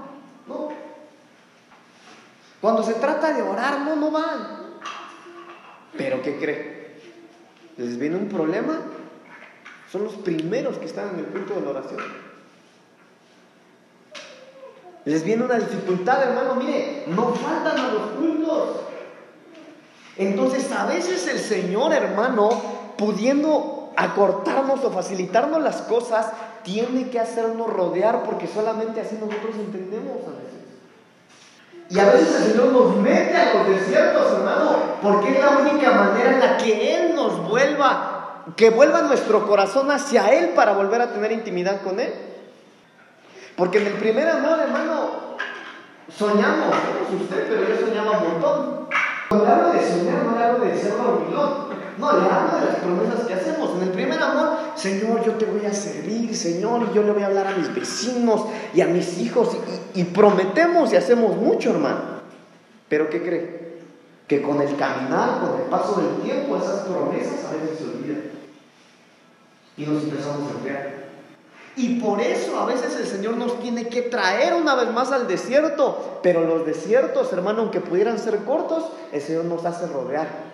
[2.60, 4.60] Cuando se trata de orar, no, no van.
[5.96, 7.00] Pero ¿qué cree?
[7.78, 8.78] ¿Les viene un problema?
[9.90, 12.00] Son los primeros que están en el culto de la oración.
[15.06, 16.54] Les viene una dificultad, hermano.
[16.56, 18.80] Mire, no faltan a los cultos.
[20.18, 22.50] Entonces, a veces el Señor, hermano,
[22.98, 26.30] pudiendo acortarnos o facilitarnos las cosas,
[26.62, 30.60] tiene que hacernos rodear porque solamente así nosotros entendemos a veces.
[31.88, 35.90] Y a veces el Señor nos mete a los desiertos, hermano, porque es la única
[35.90, 41.00] manera en la que Él nos vuelva, que vuelva nuestro corazón hacia Él para volver
[41.00, 42.12] a tener intimidad con Él.
[43.56, 45.30] Porque en el primer amor, hermano,
[46.16, 48.88] Soñamos, no es usted, pero yo soñaba un montón.
[49.28, 51.69] Cuando hablo de soñar, no hablo de ser dormilón.
[52.00, 53.76] No, le hablo de las promesas que hacemos.
[53.76, 57.22] En el primer amor, Señor, yo te voy a servir, Señor, y yo le voy
[57.22, 59.56] a hablar a mis vecinos y a mis hijos.
[59.94, 62.20] Y, prometemos y hacemos mucho, hermano.
[62.88, 63.80] Pero ¿qué cree?
[64.26, 68.22] Que con el caminar, con el paso del tiempo, esas promesas a veces se olvidan.
[69.76, 71.00] Y nos empezamos a enfriar.
[71.76, 75.28] Y por eso a veces el Señor nos tiene que traer una vez más al
[75.28, 76.18] desierto.
[76.22, 80.49] Pero los desiertos, hermano, aunque pudieran ser cortos, el Señor nos hace rodear.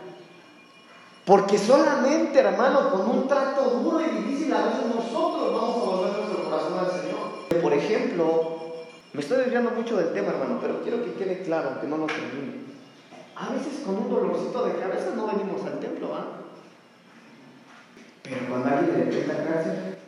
[1.27, 6.13] Porque solamente, hermano, con un trato duro y difícil, a veces nosotros vamos a volver
[6.13, 7.61] nuestro corazón al Señor.
[7.61, 8.59] Por ejemplo,
[9.13, 12.07] me estoy desviando mucho del tema, hermano, pero quiero que quede claro, que no lo
[12.07, 12.65] termine.
[13.35, 16.27] A veces con un dolorcito de cabeza no venimos al templo, ¿ah?
[18.23, 19.99] Pero cuando alguien le detecta cáncer,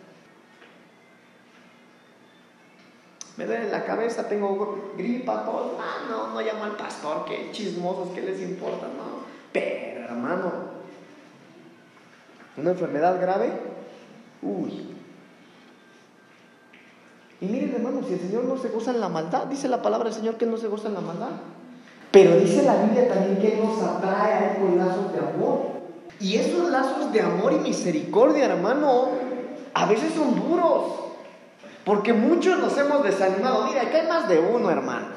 [3.37, 5.78] me duele la cabeza, tengo gripa, todo.
[5.81, 8.87] Ah, no, no llamo al pastor, que chismosos, ¿qué les importa?
[8.87, 9.26] No.
[9.52, 10.67] Pero, hermano,
[12.61, 13.51] una enfermedad grave,
[14.42, 14.94] uy.
[17.40, 20.09] Y miren, hermano, si el Señor no se goza en la maldad, dice la palabra
[20.11, 21.31] del Señor que no se goza en la maldad.
[22.11, 25.79] Pero dice la Biblia también que nos atrae a lazos de amor.
[26.21, 29.09] Y esos lazos de amor y misericordia, hermano,
[29.75, 30.85] a veces son duros.
[31.85, 33.66] Porque muchos nos hemos desanimado.
[33.68, 35.08] Mira, aquí hay más de uno, hermano.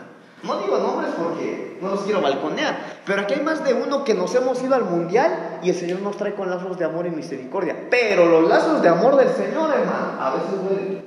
[0.43, 4.15] No digo nombres porque no los quiero balconear, pero aquí hay más de uno que
[4.15, 7.12] nos hemos ido al mundial y el Señor nos trae con lazos de amor y
[7.12, 7.88] misericordia.
[7.91, 11.06] Pero los lazos de amor del Señor, hermano, a veces duelen.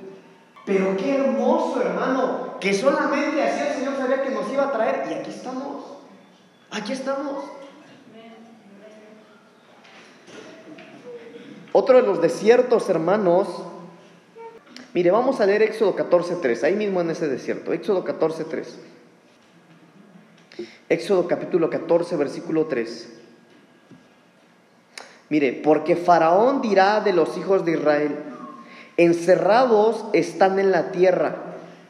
[0.65, 5.05] Pero qué hermoso, hermano, que solamente así el Señor sabía que nos iba a traer
[5.09, 5.83] y aquí estamos.
[6.71, 7.43] Aquí estamos.
[11.73, 13.47] Otro de los desiertos, hermanos,
[14.95, 17.73] Mire, vamos a leer Éxodo 14.3, ahí mismo en ese desierto.
[17.73, 18.63] Éxodo 14.3.
[20.87, 23.09] Éxodo capítulo 14, versículo 3.
[25.29, 28.15] Mire, porque Faraón dirá de los hijos de Israel,
[28.97, 31.37] encerrados están en la tierra,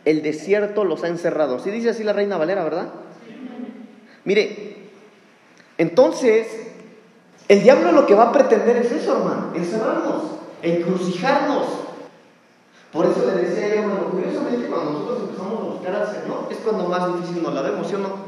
[0.06, 1.60] el desierto los ha encerrado.
[1.60, 2.88] ¿Sí dice así la reina Valera, verdad?
[4.24, 4.78] Mire,
[5.78, 6.48] entonces,
[7.50, 10.24] el diablo lo que va a pretender es eso, hermano, encerrarnos,
[10.62, 11.66] encrucijarnos.
[12.94, 16.58] Por eso le decía yo, hermano, curiosamente cuando nosotros empezamos a buscar al Señor, es
[16.60, 18.25] cuando más difícil nos la vemos, ¿sí o no?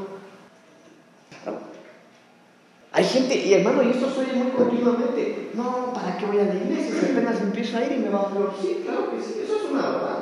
[2.92, 6.54] Hay gente, y hermano, y esto suele muy continuamente, no, ¿para qué voy a la
[6.54, 6.94] iglesia?
[6.98, 8.50] Si apenas empiezo a ir y me va a doler.
[8.60, 10.18] Sí, claro que sí, eso es una verdad.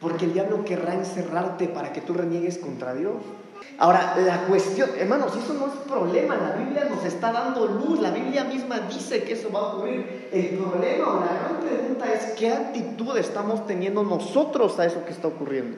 [0.00, 3.14] Porque el diablo querrá encerrarte para que tú reniegues contra Dios.
[3.78, 8.10] Ahora, la cuestión, hermanos, eso no es problema, la Biblia nos está dando luz, la
[8.10, 10.28] Biblia misma dice que eso va a ocurrir.
[10.32, 15.12] El problema o la gran pregunta es qué actitud estamos teniendo nosotros a eso que
[15.12, 15.76] está ocurriendo.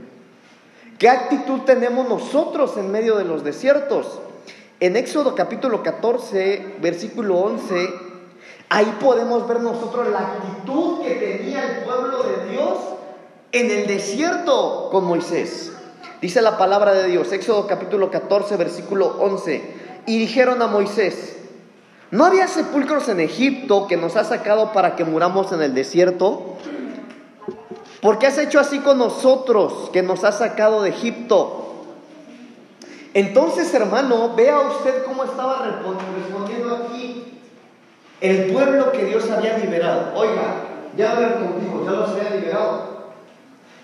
[0.99, 4.21] ¿Qué actitud tenemos nosotros en medio de los desiertos?
[4.83, 7.89] En Éxodo capítulo 14, versículo 11,
[8.69, 12.79] ahí podemos ver nosotros la actitud que tenía el pueblo de Dios
[13.53, 15.71] en el desierto con Moisés.
[16.21, 19.63] Dice la palabra de Dios, Éxodo capítulo 14, versículo 11.
[20.07, 21.37] Y dijeron a Moisés,
[22.11, 26.57] ¿no había sepulcros en Egipto que nos has sacado para que muramos en el desierto?
[28.01, 31.72] ¿Por qué has hecho así con nosotros que nos has sacado de Egipto?
[33.15, 37.41] Entonces, hermano, vea usted cómo estaba respondiendo aquí
[38.21, 40.13] el pueblo que Dios había liberado.
[40.15, 40.55] Oiga,
[40.97, 42.93] ya ver contigo, ya los había liberado.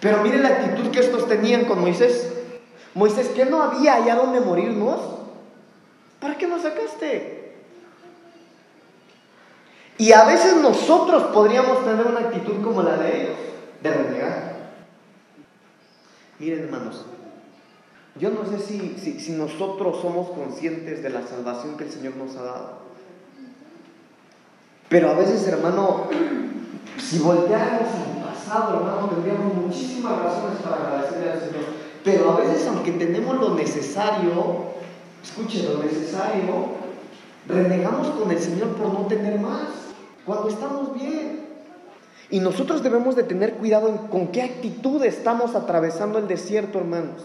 [0.01, 2.33] Pero mire la actitud que estos tenían con Moisés.
[2.95, 5.01] Moisés, ¿qué no había allá donde morirnos?
[6.21, 7.57] ¿Para qué nos sacaste?
[9.99, 13.37] Y a veces nosotros podríamos tener una actitud como la de ellos,
[13.83, 14.57] de renegar.
[16.39, 17.05] Miren hermanos,
[18.19, 22.43] yo no sé si, nosotros somos conscientes de la salvación que el Señor nos ha
[22.43, 22.89] dado.
[24.89, 26.05] Pero a veces, hermano,
[26.99, 28.09] si volteáramos
[28.51, 31.65] hermano, tendríamos muchísimas razones para agradecerle al Señor.
[32.05, 34.31] Pero a veces, aunque tenemos lo necesario,
[35.23, 36.43] escuche, lo necesario,
[37.47, 39.69] renegamos con el Señor por no tener más,
[40.25, 41.47] cuando estamos bien.
[42.31, 47.23] Y nosotros debemos de tener cuidado en con qué actitud estamos atravesando el desierto, hermanos.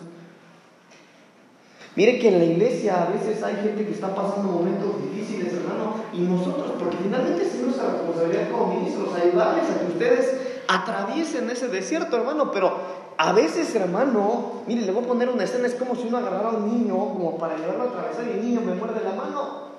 [1.96, 6.04] Mire que en la iglesia a veces hay gente que está pasando momentos difíciles, hermano,
[6.12, 11.68] y nosotros, porque finalmente es nuestra responsabilidad como ministros ayudarles a que ustedes atraviesen ese
[11.68, 12.74] desierto, hermano, pero
[13.18, 16.50] a veces, hermano, mire, le voy a poner una escena, es como si uno agarrara
[16.50, 19.74] a un niño como para llevarlo a atravesar y el niño me muerde la mano.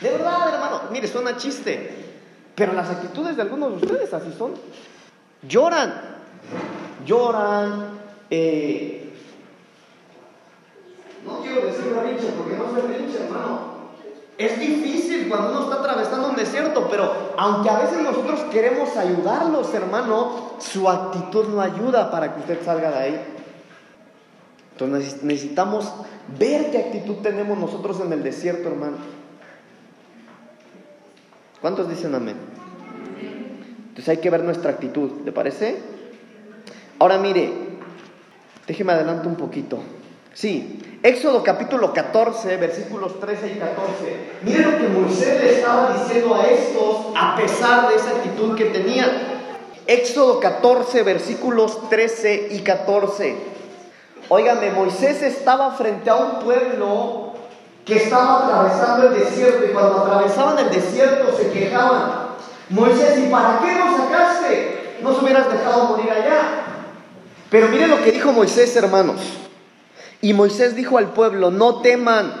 [0.00, 1.90] De verdad, hermano, mire, suena chiste,
[2.54, 4.54] pero las actitudes de algunos de ustedes así son.
[5.46, 6.00] Lloran,
[7.04, 7.90] lloran,
[8.30, 9.05] eh,
[11.26, 13.76] No quiero decir berrinche porque no soy berrinche, hermano.
[14.38, 19.72] Es difícil cuando uno está atravesando un desierto, pero aunque a veces nosotros queremos ayudarlos,
[19.72, 23.20] hermano, su actitud no ayuda para que usted salga de ahí.
[24.72, 25.90] Entonces necesitamos
[26.38, 28.98] ver qué actitud tenemos nosotros en el desierto, hermano.
[31.62, 32.36] ¿Cuántos dicen amén?
[33.88, 35.78] Entonces hay que ver nuestra actitud, ¿le parece?
[36.98, 37.50] Ahora mire,
[38.66, 39.78] déjeme adelanto un poquito.
[40.36, 44.16] Sí, Éxodo capítulo 14, versículos 13 y 14.
[44.42, 48.66] Mire lo que Moisés le estaba diciendo a estos a pesar de esa actitud que
[48.66, 49.08] tenían.
[49.86, 53.34] Éxodo 14, versículos 13 y 14.
[54.28, 57.32] Óigame, Moisés estaba frente a un pueblo
[57.86, 62.26] que estaba atravesando el desierto y cuando atravesaban el desierto se quejaban.
[62.68, 64.98] Moisés, ¿y para qué nos sacaste?
[65.00, 66.42] Nos hubieras dejado morir allá.
[67.48, 69.45] Pero mire lo que dijo Moisés, hermanos.
[70.22, 72.32] Y Moisés dijo al pueblo, no teman,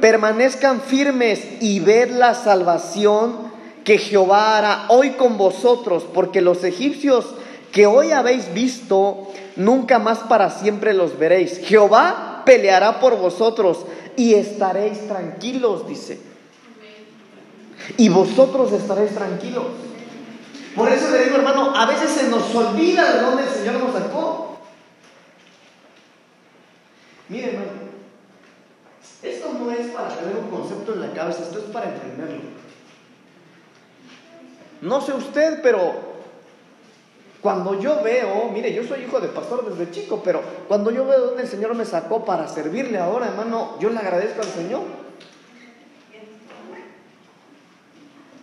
[0.00, 3.52] permanezcan firmes y ved la salvación
[3.84, 7.26] que Jehová hará hoy con vosotros, porque los egipcios
[7.72, 11.58] que hoy habéis visto, nunca más para siempre los veréis.
[11.58, 13.78] Jehová peleará por vosotros
[14.16, 16.20] y estaréis tranquilos, dice.
[17.96, 19.64] Y vosotros estaréis tranquilos.
[20.76, 23.92] Por eso le digo, hermano, a veces se nos olvida de dónde el Señor nos
[23.92, 24.51] sacó.
[27.32, 27.70] Mire, hermano,
[29.22, 32.42] esto no es para tener un concepto en la cabeza, esto es para entenderlo.
[34.82, 35.94] No sé usted, pero
[37.40, 41.28] cuando yo veo, mire, yo soy hijo de pastor desde chico, pero cuando yo veo
[41.28, 44.82] dónde el Señor me sacó para servirle ahora, hermano, yo le agradezco al Señor.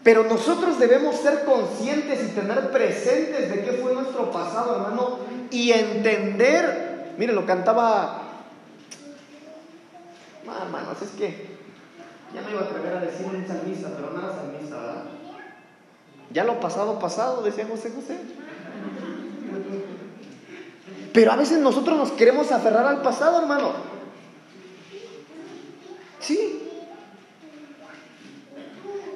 [0.01, 5.19] Pero nosotros debemos ser conscientes y tener presentes de qué fue nuestro pasado, hermano,
[5.51, 8.28] y entender, mire, lo cantaba,
[10.49, 11.57] no, hermanos, es que
[12.33, 15.03] ya me iba a atrever a decir en salmista, pero era salmista, ¿verdad?
[16.31, 18.17] Ya lo pasado, pasado, decía José José.
[21.13, 23.73] Pero a veces nosotros nos queremos aferrar al pasado, hermano.
[26.19, 26.63] Sí.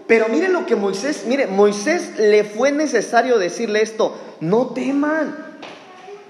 [0.07, 5.37] Pero mire lo que Moisés, mire, Moisés le fue necesario decirle esto, no teman.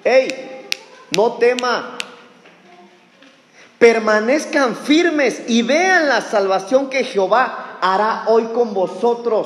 [0.04, 0.68] Hey,
[1.16, 2.03] no teman.
[3.84, 9.46] Permanezcan firmes y vean la salvación que Jehová hará hoy con vosotros.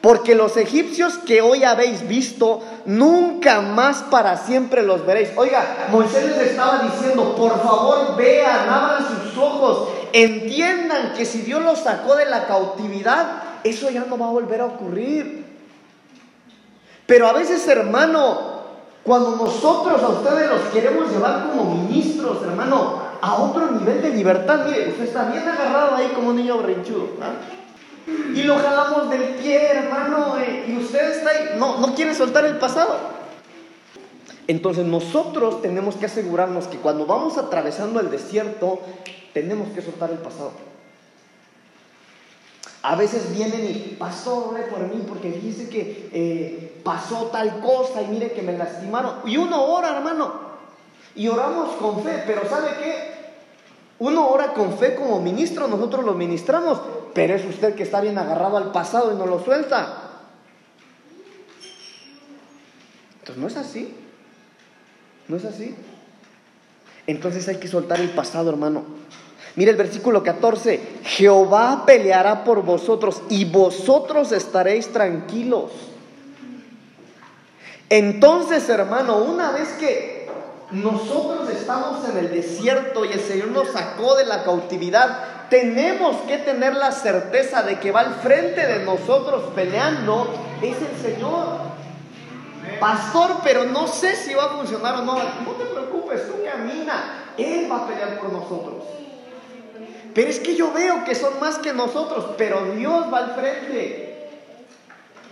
[0.00, 5.28] Porque los egipcios que hoy habéis visto, nunca más para siempre los veréis.
[5.36, 11.62] Oiga, Moisés les estaba diciendo, por favor vean, abran sus ojos, entiendan que si Dios
[11.62, 15.46] los sacó de la cautividad, eso ya no va a volver a ocurrir.
[17.06, 18.57] Pero a veces, hermano,
[19.08, 24.66] cuando nosotros a ustedes los queremos llevar como ministros, hermano, a otro nivel de libertad,
[24.66, 27.08] mire, usted está bien agarrado ahí como un niño brinchudo.
[27.22, 27.32] ¿ah?
[28.34, 32.44] y lo jalamos del pie, hermano, eh, y usted está ahí, no, no quiere soltar
[32.44, 32.96] el pasado.
[34.46, 38.80] Entonces nosotros tenemos que asegurarnos que cuando vamos atravesando el desierto,
[39.32, 40.52] tenemos que soltar el pasado.
[42.82, 48.02] A veces vienen y, pastor, ore por mí porque dice que eh, pasó tal cosa
[48.02, 49.16] y mire que me lastimaron.
[49.26, 50.48] Y uno ora, hermano.
[51.14, 53.18] Y oramos con fe, pero ¿sabe qué?
[53.98, 56.80] Uno ora con fe como ministro, nosotros lo ministramos,
[57.14, 60.04] pero es usted que está bien agarrado al pasado y no lo suelta.
[63.18, 63.94] Entonces no es así.
[65.26, 65.74] No es así.
[67.08, 68.84] Entonces hay que soltar el pasado, hermano.
[69.58, 71.00] Mire el versículo 14.
[71.02, 75.72] Jehová peleará por vosotros y vosotros estaréis tranquilos.
[77.88, 80.28] Entonces, hermano, una vez que
[80.70, 86.38] nosotros estamos en el desierto y el Señor nos sacó de la cautividad, tenemos que
[86.38, 91.62] tener la certeza de que va al frente de nosotros peleando es el Señor.
[92.78, 95.14] Pastor, pero no sé si va a funcionar o no.
[95.14, 97.32] No te preocupes, tú camina.
[97.36, 98.97] Él va a pelear por nosotros.
[100.18, 104.28] Pero es que yo veo que son más que nosotros, pero Dios va al frente.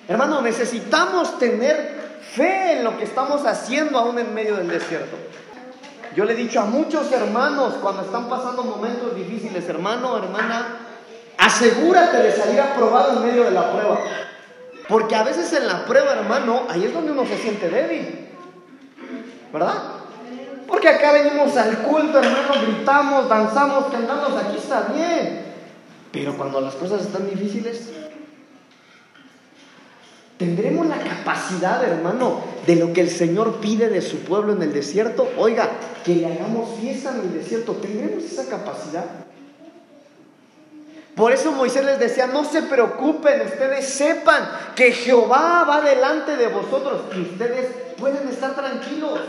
[0.07, 5.17] Hermano, necesitamos tener fe en lo que estamos haciendo aún en medio del desierto.
[6.15, 10.77] Yo le he dicho a muchos hermanos cuando están pasando momentos difíciles, hermano, hermana,
[11.37, 13.99] asegúrate de salir aprobado en medio de la prueba.
[14.89, 18.29] Porque a veces en la prueba, hermano, ahí es donde uno se siente débil.
[19.53, 19.96] ¿Verdad?
[20.67, 25.45] Porque acá venimos al culto, hermano, gritamos, danzamos, cantamos, aquí está bien.
[26.13, 27.91] Pero cuando las cosas están difíciles,
[30.39, 34.73] tendremos la capacidad hermano, de lo que el Señor pide de su pueblo en el
[34.73, 35.71] desierto, oiga,
[36.05, 39.05] que le hagamos fiesta en el desierto, ¿tendremos esa capacidad?
[41.15, 46.49] Por eso Moisés les decía, no se preocupen, ustedes sepan que Jehová va delante de
[46.49, 49.21] vosotros y ustedes pueden estar tranquilos.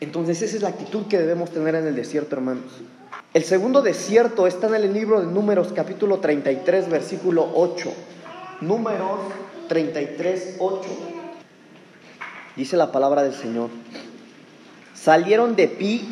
[0.00, 2.64] Entonces esa es la actitud que debemos tener en el desierto, hermanos.
[3.34, 7.92] El segundo desierto está en el libro de Números capítulo 33, versículo 8.
[8.60, 9.20] Números
[9.68, 10.88] 33, 8.
[12.56, 13.70] Dice la palabra del Señor.
[14.94, 16.08] Salieron de Pi,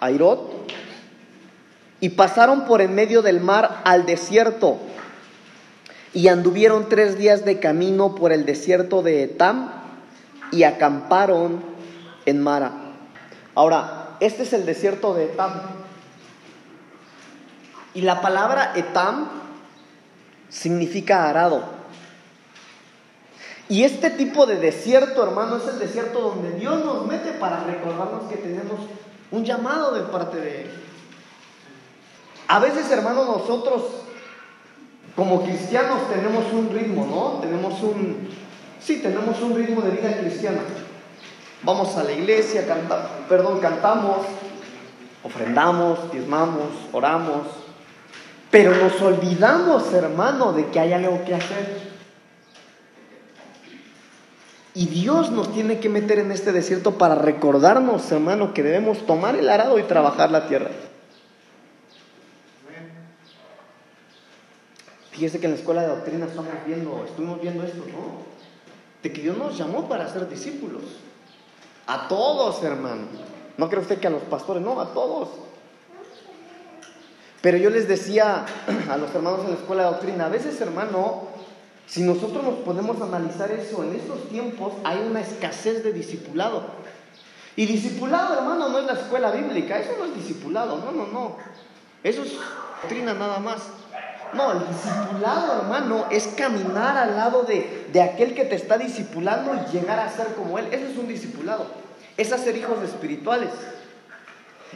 [0.00, 0.70] Airot,
[2.00, 4.78] y pasaron por en medio del mar al desierto,
[6.12, 9.70] y anduvieron tres días de camino por el desierto de Etam,
[10.50, 11.75] y acamparon
[12.26, 12.72] en Mara.
[13.54, 15.52] Ahora, este es el desierto de Etam.
[17.94, 19.28] Y la palabra Etam
[20.50, 21.64] significa arado.
[23.68, 28.24] Y este tipo de desierto, hermano, es el desierto donde Dios nos mete para recordarnos
[28.24, 28.80] que tenemos
[29.30, 30.70] un llamado de parte de Él.
[32.48, 33.82] A veces, hermano, nosotros
[35.16, 37.40] como cristianos tenemos un ritmo, ¿no?
[37.40, 38.28] Tenemos un,
[38.78, 40.60] sí, tenemos un ritmo de vida cristiana.
[41.62, 42.64] Vamos a la iglesia,
[43.28, 44.18] perdón, cantamos,
[45.24, 47.46] ofrendamos, diezmamos, oramos,
[48.50, 51.96] pero nos olvidamos, hermano, de que hay algo que hacer.
[54.74, 59.34] Y Dios nos tiene que meter en este desierto para recordarnos, hermano, que debemos tomar
[59.34, 60.70] el arado y trabajar la tierra.
[65.12, 68.26] Fíjese que en la escuela de doctrina estamos viendo, estuvimos viendo esto, ¿no?
[69.02, 70.82] De que Dios nos llamó para ser discípulos.
[71.86, 73.06] A todos, hermano.
[73.56, 75.28] No cree usted que a los pastores, no, a todos.
[77.40, 78.44] Pero yo les decía
[78.90, 81.28] a los hermanos en la escuela de doctrina, a veces, hermano,
[81.86, 86.64] si nosotros nos podemos analizar eso, en estos tiempos hay una escasez de discipulado.
[87.54, 91.36] Y discipulado, hermano, no es la escuela bíblica, eso no es discipulado, no, no, no.
[92.02, 92.32] Eso es
[92.82, 93.62] doctrina nada más.
[94.32, 99.54] No, el discipulado, hermano, es caminar al lado de, de aquel que te está discipulando
[99.54, 100.68] y llegar a ser como él.
[100.72, 101.66] Eso es un discipulado.
[102.16, 103.50] Es hacer hijos espirituales.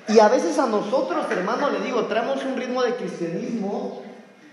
[0.09, 4.03] Y a veces a nosotros, hermano, le digo, traemos un ritmo de cristianismo,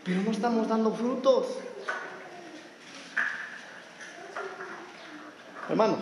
[0.04, 1.48] pero no estamos dando frutos.
[5.70, 6.00] Hermanos,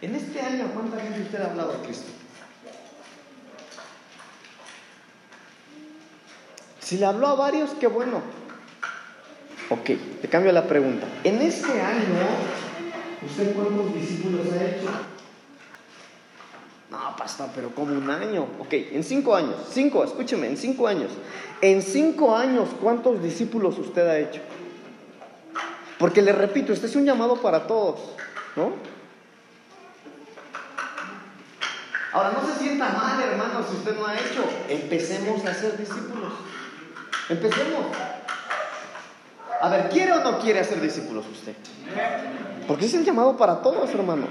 [0.00, 2.12] en este año, ¿cuánta gente usted ha hablado de Cristo?
[6.88, 8.22] Si le habló a varios, qué bueno.
[9.68, 9.90] Ok,
[10.22, 11.06] te cambio la pregunta.
[11.22, 12.24] En este año,
[13.28, 14.88] ¿usted cuántos discípulos ha hecho?
[16.90, 18.46] No, pastor, pero como un año.
[18.58, 21.10] Ok, en cinco años, cinco, escúcheme, en cinco años.
[21.60, 24.40] En cinco años, ¿cuántos discípulos usted ha hecho?
[25.98, 28.00] Porque le repito, este es un llamado para todos,
[28.56, 28.72] ¿no?
[32.14, 34.42] Ahora, no se sienta mal, hermano, si usted no ha hecho.
[34.70, 36.32] Empecemos a ser discípulos.
[37.28, 37.86] Empecemos.
[39.60, 41.54] A ver, ¿quiere o no quiere hacer discípulos usted?
[42.66, 44.30] Porque es el llamado para todos, hermanos.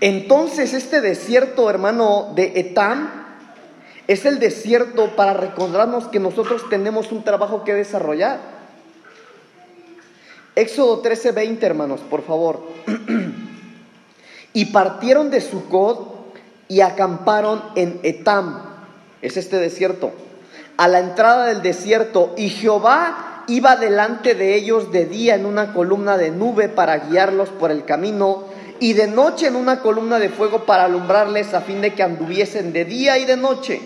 [0.00, 3.26] Entonces, este desierto, hermano, de Etam,
[4.06, 8.38] es el desierto para recordarnos que nosotros tenemos un trabajo que desarrollar.
[10.54, 12.62] Éxodo 13:20, hermanos, por favor.
[14.52, 16.34] y partieron de Sucot
[16.68, 18.62] y acamparon en Etam,
[19.22, 20.12] es este desierto,
[20.76, 25.72] a la entrada del desierto, y Jehová iba delante de ellos de día en una
[25.72, 28.44] columna de nube para guiarlos por el camino,
[28.78, 32.72] y de noche en una columna de fuego para alumbrarles a fin de que anduviesen
[32.72, 33.80] de día y de noche.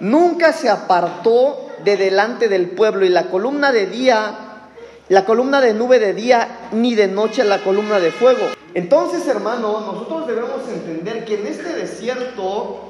[0.00, 4.42] Nunca se apartó de delante del pueblo, y la columna de día
[5.08, 8.48] la columna de nube de día, ni de noche la columna de fuego.
[8.74, 12.80] Entonces, hermano, nosotros debemos entender que en este desierto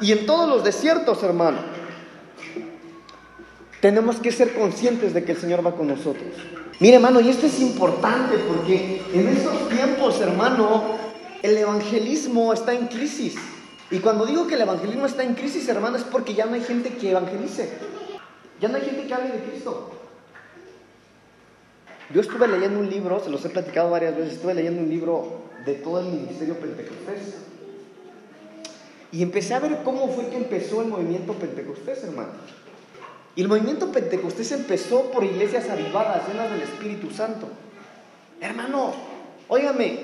[0.00, 1.58] y en todos los desiertos, hermano,
[3.84, 6.32] tenemos que ser conscientes de que el Señor va con nosotros.
[6.80, 10.84] Mire, hermano, y esto es importante porque en estos tiempos, hermano,
[11.42, 13.34] el evangelismo está en crisis.
[13.90, 16.62] Y cuando digo que el evangelismo está en crisis, hermano, es porque ya no hay
[16.62, 17.72] gente que evangelice.
[18.58, 19.90] Ya no hay gente que hable de Cristo.
[22.08, 25.42] Yo estuve leyendo un libro, se los he platicado varias veces, estuve leyendo un libro
[25.66, 27.34] de todo el ministerio pentecostés.
[29.12, 32.63] Y empecé a ver cómo fue que empezó el movimiento pentecostés, hermano.
[33.36, 37.48] Y el movimiento pentecostés empezó por iglesias avivadas, llenas del Espíritu Santo.
[38.40, 38.92] Hermano,
[39.48, 39.98] óigame,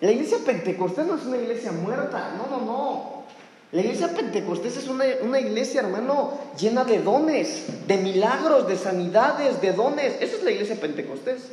[0.00, 3.24] la iglesia pentecostés no es una iglesia muerta, no, no, no.
[3.72, 9.60] La iglesia pentecostés es una, una, iglesia, hermano, llena de dones, de milagros, de sanidades,
[9.60, 10.14] de dones.
[10.20, 11.50] Esa es la iglesia pentecostés.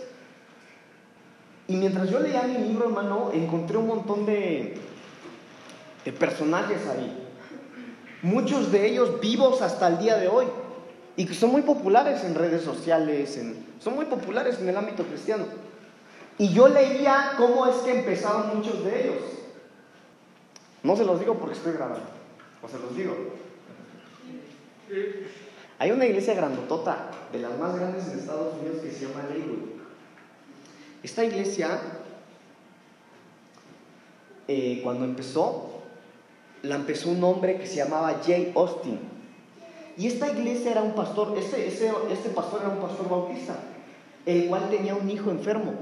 [1.68, 4.78] Y mientras yo leía mi libro, hermano, encontré un montón de,
[6.04, 7.28] de personajes ahí.
[8.22, 10.46] Muchos de ellos vivos hasta el día de hoy.
[11.16, 15.04] Y que son muy populares en redes sociales, en, son muy populares en el ámbito
[15.04, 15.46] cristiano.
[16.38, 19.24] Y yo leía cómo es que empezaron muchos de ellos.
[20.84, 22.08] No se los digo porque estoy grabando,
[22.64, 23.16] o se los digo.
[25.78, 29.70] Hay una iglesia grandotota, de las más grandes en Estados Unidos, que se llama Lakewood.
[31.04, 31.80] Esta iglesia,
[34.48, 35.82] eh, cuando empezó,
[36.64, 39.00] la empezó un hombre que se llamaba Jay Austin.
[39.98, 43.56] Y esta iglesia era un pastor, este, este pastor era un pastor bautista,
[44.26, 45.74] el cual tenía un hijo enfermo.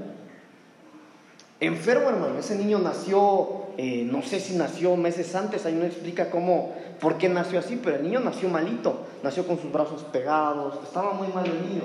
[1.60, 6.30] Enfermo, hermano, ese niño nació, eh, no sé si nació meses antes, ahí no explica
[6.30, 10.78] cómo, por qué nació así, pero el niño nació malito, nació con sus brazos pegados,
[10.82, 11.82] estaba muy mal el niño.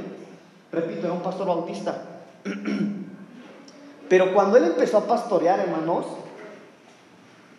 [0.72, 2.04] Repito, era un pastor bautista.
[4.10, 6.06] Pero cuando él empezó a pastorear, hermanos,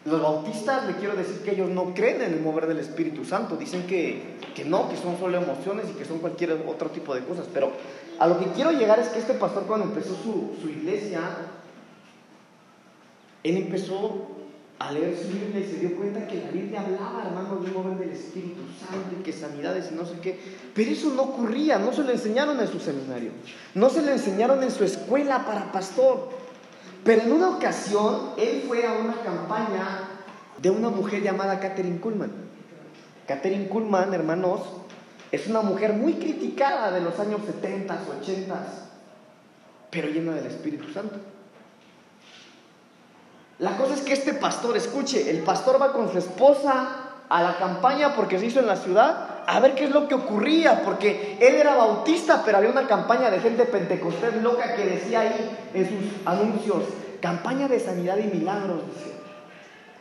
[0.07, 3.57] los bautistas le quiero decir que ellos no creen en el mover del Espíritu Santo.
[3.57, 7.24] Dicen que, que, no, que son solo emociones y que son cualquier otro tipo de
[7.24, 7.46] cosas.
[7.52, 7.72] Pero
[8.18, 11.20] a lo que quiero llegar es que este pastor cuando empezó su, su iglesia,
[13.42, 14.28] él empezó
[14.78, 17.82] a leer su Biblia y se dio cuenta que la Biblia hablaba, hermano, de un
[17.82, 20.38] mover del Espíritu Santo y que sanidades y no sé qué.
[20.74, 23.30] Pero eso no ocurría, no se lo enseñaron en su seminario,
[23.74, 26.28] no se lo enseñaron en su escuela para pastor.
[27.07, 30.00] Pero en una ocasión, él fue a una campaña
[30.59, 32.32] de una mujer llamada Catherine Kuhlman.
[33.28, 34.62] Catherine Kuhlman, hermanos,
[35.30, 38.66] es una mujer muy criticada de los años 70, 80,
[39.88, 41.16] pero llena del Espíritu Santo.
[43.61, 46.88] La cosa es que este pastor, escuche, el pastor va con su esposa
[47.28, 50.14] a la campaña porque se hizo en la ciudad a ver qué es lo que
[50.14, 55.20] ocurría, porque él era bautista, pero había una campaña de gente pentecostés loca que decía
[55.20, 56.82] ahí en sus anuncios,
[57.20, 58.82] campaña de sanidad y milagros,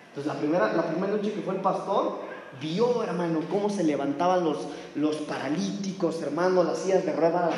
[0.09, 2.19] Entonces la primera, la primera noche que fue el pastor,
[2.59, 4.57] vio, hermano, cómo se levantaban los,
[4.95, 7.51] los paralíticos, hermano, las sillas de ruedas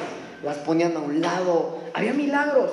[0.44, 2.72] las ponían a un lado, había milagros.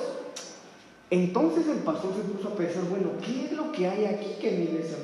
[1.09, 4.49] Entonces el pastor se puso a pensar, bueno, ¿qué es lo que hay aquí que
[4.49, 4.97] en mi iglesia?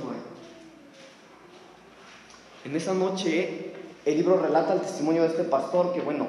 [2.64, 3.71] En esa noche
[4.06, 6.28] el libro relata el testimonio de este pastor que, bueno,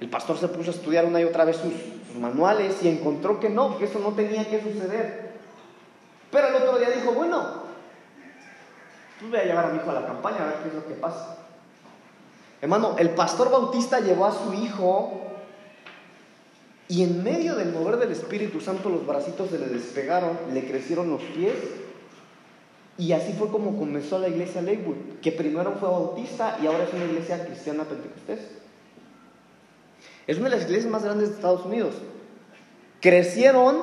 [0.00, 1.72] el pastor se puso a estudiar una y otra vez sus,
[2.18, 5.32] manuales y encontró que no, que eso no tenía que suceder.
[6.30, 7.64] Pero el otro día dijo, bueno,
[9.18, 10.86] pues voy a llevar a mi hijo a la campaña a ver qué es lo
[10.86, 11.38] que pasa.
[12.60, 15.20] Hermano, el pastor bautista llevó a su hijo
[16.88, 21.10] y en medio del mover del Espíritu Santo los bracitos se le despegaron, le crecieron
[21.10, 21.54] los pies.
[22.96, 26.92] Y así fue como comenzó la iglesia Lakewood, que primero fue bautista y ahora es
[26.92, 28.40] una iglesia cristiana pentecostés.
[30.26, 31.96] Es una de las iglesias más grandes de Estados Unidos.
[33.00, 33.82] Crecieron,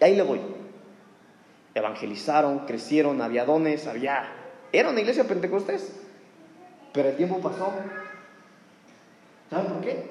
[0.00, 0.40] y ahí le voy.
[1.74, 4.28] Evangelizaron, crecieron, había dones, había...
[4.72, 5.92] Era una iglesia pentecostés.
[6.92, 7.72] Pero el tiempo pasó.
[9.50, 10.10] ¿Saben por qué?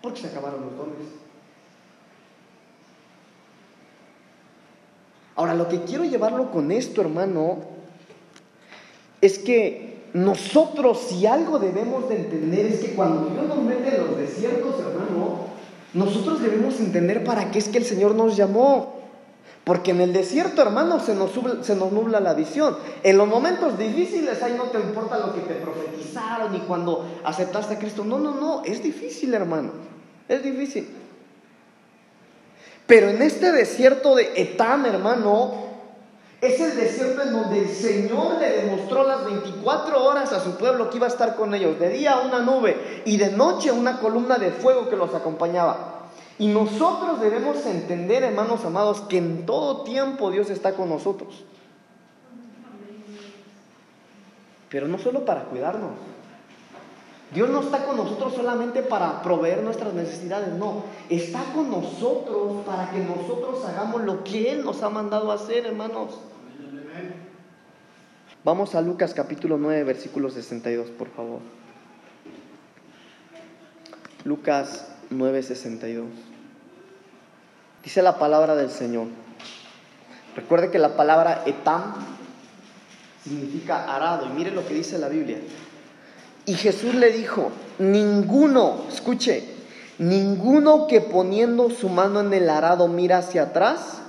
[0.00, 1.21] Porque se acabaron los dones.
[5.42, 7.56] Ahora, lo que quiero llevarlo con esto, hermano,
[9.20, 14.06] es que nosotros, si algo debemos de entender, es que cuando Dios nos mete en
[14.06, 15.46] los desiertos, hermano,
[15.94, 19.00] nosotros debemos entender para qué es que el Señor nos llamó.
[19.64, 21.32] Porque en el desierto, hermano, se nos,
[21.62, 22.76] se nos nubla la visión.
[23.02, 27.74] En los momentos difíciles, ahí no te importa lo que te profetizaron y cuando aceptaste
[27.74, 28.04] a Cristo.
[28.04, 29.72] No, no, no, es difícil, hermano.
[30.28, 30.86] Es difícil.
[32.86, 35.62] Pero en este desierto de Etam, hermano,
[36.40, 40.90] es el desierto en donde el Señor le demostró las 24 horas a su pueblo
[40.90, 41.78] que iba a estar con ellos.
[41.78, 46.10] De día una nube y de noche una columna de fuego que los acompañaba.
[46.38, 51.44] Y nosotros debemos entender, hermanos amados, que en todo tiempo Dios está con nosotros.
[54.68, 55.92] Pero no solo para cuidarnos.
[57.34, 60.84] Dios no está con nosotros solamente para proveer nuestras necesidades, no.
[61.08, 65.66] Está con nosotros para que nosotros hagamos lo que Él nos ha mandado a hacer,
[65.66, 66.18] hermanos.
[68.44, 71.40] Vamos a Lucas capítulo 9, versículo 62, por favor.
[74.24, 76.06] Lucas 9, 62.
[77.82, 79.06] Dice la palabra del Señor.
[80.36, 81.94] Recuerde que la palabra etam
[83.24, 84.26] significa arado.
[84.26, 85.38] Y mire lo que dice la Biblia.
[86.44, 89.44] Y Jesús le dijo, ninguno, escuche,
[89.98, 94.00] ninguno que poniendo su mano en el arado mira hacia atrás,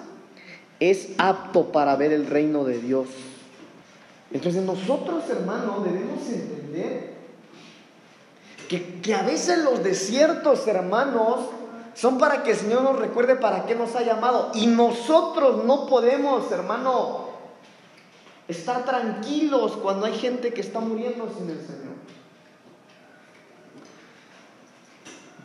[0.80, 3.08] es apto para ver el reino de Dios.
[4.32, 7.14] Entonces nosotros, hermanos, debemos entender
[8.68, 11.42] que, que, a veces los desiertos, hermanos,
[11.94, 14.52] son para que el Señor nos recuerde para qué nos ha llamado.
[14.56, 17.26] Y nosotros no podemos, hermano,
[18.48, 21.83] estar tranquilos cuando hay gente que está muriendo sin el Señor.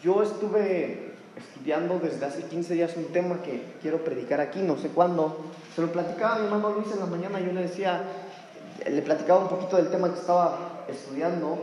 [0.03, 4.89] Yo estuve estudiando desde hace 15 días un tema que quiero predicar aquí, no sé
[4.89, 5.37] cuándo.
[5.75, 8.03] Se lo platicaba a mi hermano Luis en la mañana, yo le decía,
[8.87, 11.63] le platicaba un poquito del tema que estaba estudiando.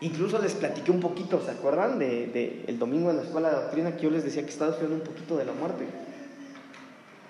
[0.00, 1.98] Incluso les platiqué un poquito, ¿se acuerdan?
[1.98, 4.96] De, el domingo en la escuela de doctrina que yo les decía que estaba estudiando
[4.96, 5.86] un poquito de la muerte.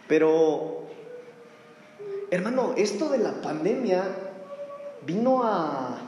[0.08, 0.86] Pero,
[2.30, 4.04] hermano, esto de la pandemia
[5.04, 5.98] vino a...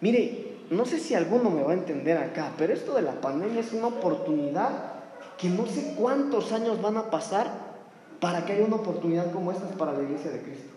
[0.00, 3.60] Mire, no sé si alguno me va a entender acá, pero esto de la pandemia
[3.60, 4.70] es una oportunidad
[5.36, 7.50] que no sé cuántos años van a pasar
[8.20, 10.70] para que haya una oportunidad como esta para la iglesia de Cristo.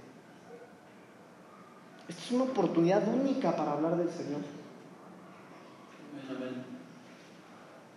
[2.08, 4.42] Esta es una oportunidad única para hablar del Señor.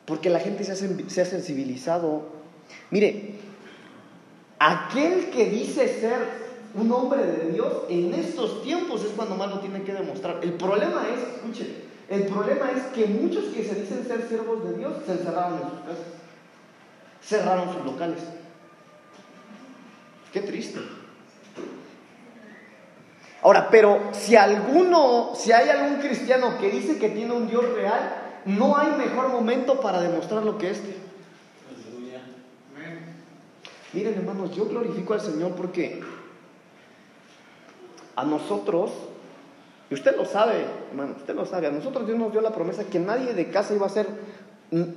[0.05, 2.29] Porque la gente se ha, se ha sensibilizado.
[2.91, 3.37] Mire,
[4.59, 9.61] aquel que dice ser un hombre de Dios en estos tiempos es cuando más lo
[9.61, 10.41] tiene que demostrar.
[10.43, 14.79] El problema es, escuchen, el problema es que muchos que se dicen ser siervos de
[14.79, 16.07] Dios se encerraron en sus casas,
[17.23, 18.23] cerraron sus locales.
[20.33, 20.81] Qué triste.
[23.43, 28.27] Ahora, pero si alguno, si hay algún cristiano que dice que tiene un Dios real,
[28.45, 30.97] no hay mejor momento para demostrar lo que este.
[33.93, 36.03] Miren hermanos, yo glorifico al Señor porque
[38.15, 38.91] a nosotros,
[39.89, 42.85] y usted lo sabe, hermano, usted lo sabe, a nosotros Dios nos dio la promesa
[42.85, 44.09] que nadie de casa iba a ser,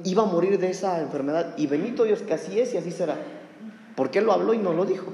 [0.03, 1.53] iba a morir de esa enfermedad.
[1.57, 3.15] Y bendito Dios que así es y así será.
[3.95, 5.13] Porque Él lo habló y nos lo dijo.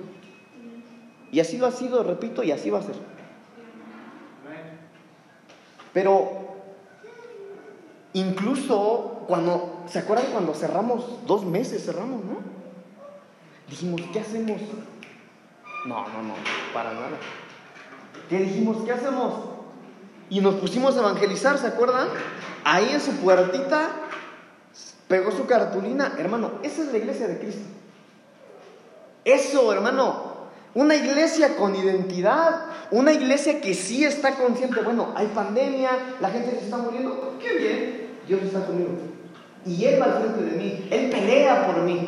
[1.32, 2.96] Y así lo ha sido, repito, y así va a ser.
[5.92, 6.30] Pero
[8.14, 12.38] incluso cuando, ¿se acuerdan cuando cerramos dos meses, cerramos, no?
[13.70, 14.62] Dijimos, ¿qué hacemos?
[15.86, 16.34] No, no, no,
[16.74, 17.18] para nada.
[18.30, 18.84] ¿Qué dijimos?
[18.86, 19.55] ¿Qué hacemos?
[20.30, 22.08] Y nos pusimos a evangelizar, ¿se acuerdan?
[22.64, 23.90] Ahí en su puertita
[25.08, 26.16] pegó su cartulina.
[26.18, 27.64] Hermano, esa es la iglesia de Cristo.
[29.24, 30.36] Eso, hermano.
[30.74, 32.66] Una iglesia con identidad.
[32.92, 34.82] Una iglesia que sí está consciente.
[34.82, 37.38] Bueno, hay pandemia, la gente se está muriendo.
[37.40, 38.20] ¡Qué bien!
[38.28, 38.92] Dios está conmigo.
[39.66, 40.88] Y Él va al frente de mí.
[40.92, 42.06] Él pelea por mí.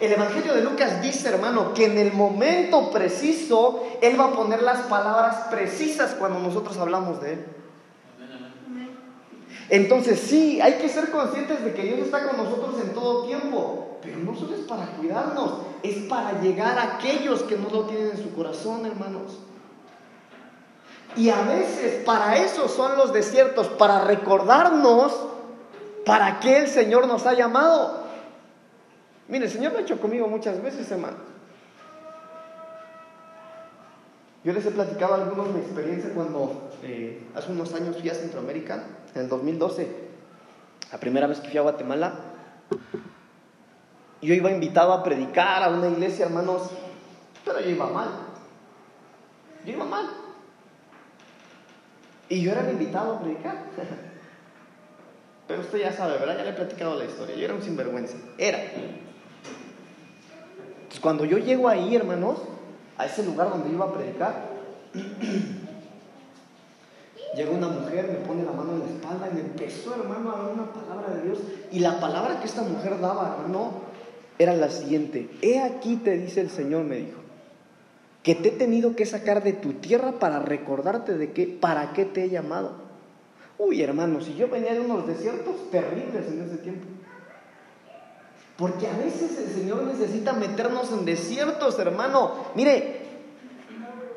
[0.00, 4.62] El Evangelio de Lucas dice, hermano, que en el momento preciso Él va a poner
[4.62, 7.44] las palabras precisas cuando nosotros hablamos de Él.
[9.68, 13.98] Entonces sí, hay que ser conscientes de que Dios está con nosotros en todo tiempo,
[14.02, 18.10] pero no solo es para cuidarnos, es para llegar a aquellos que no lo tienen
[18.10, 19.38] en su corazón, hermanos.
[21.14, 25.12] Y a veces para eso son los desiertos, para recordarnos
[26.04, 27.99] para qué el Señor nos ha llamado.
[29.30, 31.16] Mire, el Señor lo ha hecho conmigo muchas veces, hermano.
[34.42, 38.14] Yo les he platicado a algunos mi experiencia cuando eh, hace unos años fui a
[38.14, 38.82] Centroamérica,
[39.14, 39.86] en el 2012,
[40.90, 42.14] la primera vez que fui a Guatemala.
[44.20, 46.70] Yo iba invitado a predicar a una iglesia, hermanos,
[47.44, 48.08] pero yo iba mal.
[49.64, 50.10] Yo iba mal.
[52.28, 53.64] Y yo era el invitado a predicar.
[55.48, 56.36] Pero usted ya sabe, ¿verdad?
[56.38, 57.34] Ya le he platicado la historia.
[57.34, 58.16] Yo era un sinvergüenza.
[58.38, 58.60] Era.
[61.00, 62.38] Cuando yo llego ahí, hermanos,
[62.98, 64.50] a ese lugar donde iba a predicar,
[67.34, 70.42] llega una mujer, me pone la mano en la espalda y me empezó, hermano, a
[70.42, 71.38] dar una palabra de Dios.
[71.72, 73.72] Y la palabra que esta mujer daba, hermano,
[74.38, 75.30] era la siguiente.
[75.42, 77.20] He aquí te dice el Señor, me dijo,
[78.22, 82.04] que te he tenido que sacar de tu tierra para recordarte de qué, para qué
[82.04, 82.72] te he llamado.
[83.58, 86.86] Uy, hermano, si yo venía de unos desiertos terribles en ese tiempo.
[88.60, 92.32] Porque a veces el Señor necesita meternos en desiertos, hermano.
[92.54, 93.00] Mire,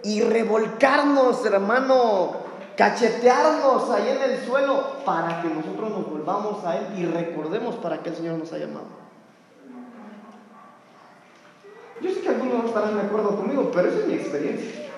[0.04, 2.34] y revolcarnos, hermano,
[2.76, 8.04] cachetearnos ahí en el suelo para que nosotros nos volvamos a Él y recordemos para
[8.04, 8.88] qué el Señor nos ha llamado.
[12.02, 14.90] Yo sé que algunos no estarán de acuerdo conmigo, pero esa es mi experiencia.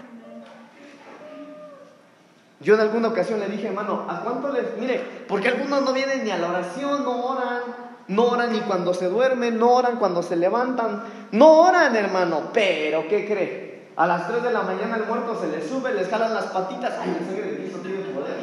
[2.62, 4.76] Yo en alguna ocasión le dije, hermano, ¿a cuánto les.?
[4.80, 7.62] Mire, porque algunos no vienen ni a la oración, no oran,
[8.08, 11.04] no oran ni cuando se duermen, no oran cuando se levantan.
[11.32, 12.50] No oran, hermano.
[12.54, 13.86] Pero, ¿qué cree?
[13.96, 16.94] A las 3 de la mañana el muerto se le sube, les jalan las patitas.
[17.00, 18.36] ¡Ay, el sangre de Cristo tiene poder!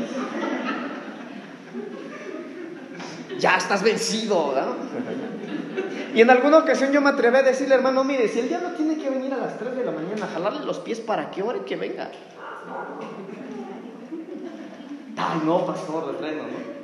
[3.38, 4.54] ya estás vencido,
[6.14, 8.96] Y en alguna ocasión yo me atreví a decirle, hermano, mire, si el diablo tiene
[8.96, 11.64] que venir a las 3 de la mañana a jalarle los pies para que ore
[11.64, 12.10] que venga.
[15.16, 16.81] Ay, no, pastor, reprendo, ¿no?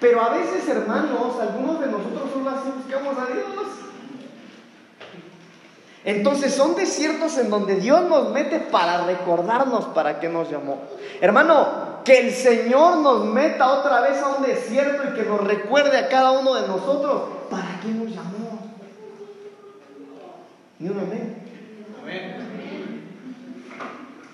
[0.00, 3.44] Pero a veces, hermanos, algunos de nosotros solo así buscamos a Dios.
[6.04, 10.78] Entonces son desiertos en donde Dios nos mete para recordarnos para qué nos llamó.
[11.20, 15.98] Hermano, que el Señor nos meta otra vez a un desierto y que nos recuerde
[15.98, 18.72] a cada uno de nosotros para qué nos llamó.
[20.80, 21.36] ¿Y un amén?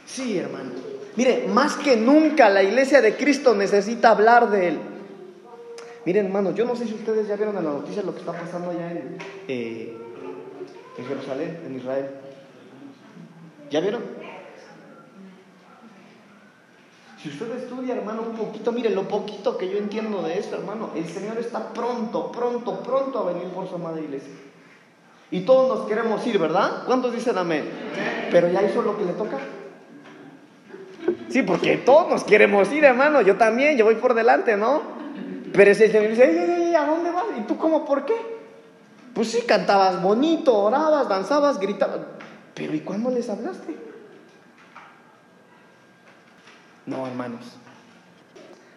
[0.07, 0.71] Sí, hermano.
[1.17, 4.79] Mire, más que nunca la iglesia de Cristo necesita hablar de Él.
[6.05, 8.33] Miren, hermano, yo no sé si ustedes ya vieron en la noticia lo que está
[8.33, 9.17] pasando allá en,
[9.49, 9.97] eh,
[10.99, 12.11] en Jerusalén, en Israel.
[13.71, 14.03] ¿Ya vieron?
[17.23, 20.91] Si usted estudia, hermano, un poquito, mire, lo poquito que yo entiendo de esto, hermano,
[20.95, 24.35] el Señor está pronto, pronto, pronto a venir por su madre iglesia.
[25.31, 26.85] Y todos nos queremos ir, ¿verdad?
[26.85, 27.65] ¿Cuántos dicen amén?
[28.31, 29.39] Pero ya hizo lo que le toca.
[31.31, 33.23] Sí, porque todos nos queremos ir, hermano.
[33.23, 34.94] Yo también, yo voy por delante, ¿no?
[35.55, 37.27] Pero ese Señor dice, ¿a dónde vas?
[37.39, 38.15] ¿Y tú cómo, por qué?
[39.15, 42.01] Pues sí, cantabas bonito, orabas, danzabas, gritabas.
[42.55, 43.77] Pero ¿y cuándo les hablaste?
[46.87, 47.57] No, hermanos.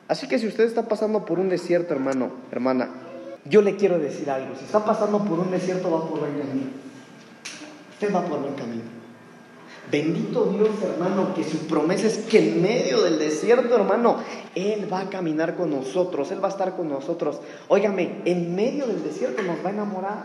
[0.08, 2.90] Así que si usted está pasando por un desierto, hermano, hermana,
[3.46, 4.56] yo le quiero decir algo.
[4.56, 6.68] Si está pasando por un desierto, va por buen camino.
[7.94, 8.97] Usted va por buen camino.
[9.90, 14.18] Bendito Dios, hermano, que su promesa es que en medio del desierto, hermano,
[14.54, 17.40] Él va a caminar con nosotros, Él va a estar con nosotros.
[17.70, 20.24] Óigame, en medio del desierto nos va a enamorar.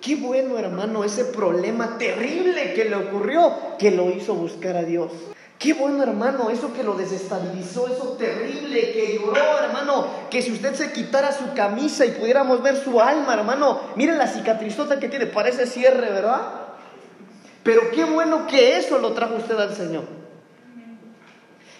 [0.00, 5.10] Qué bueno, hermano, ese problema terrible que le ocurrió, que lo hizo buscar a Dios.
[5.58, 10.74] Qué bueno, hermano, eso que lo desestabilizó, eso terrible que lloró, hermano, que si usted
[10.74, 15.26] se quitara su camisa y pudiéramos ver su alma, hermano, miren la cicatrizota que tiene,
[15.26, 16.65] parece cierre, ¿verdad?
[17.66, 20.04] Pero qué bueno que eso lo trajo usted al Señor.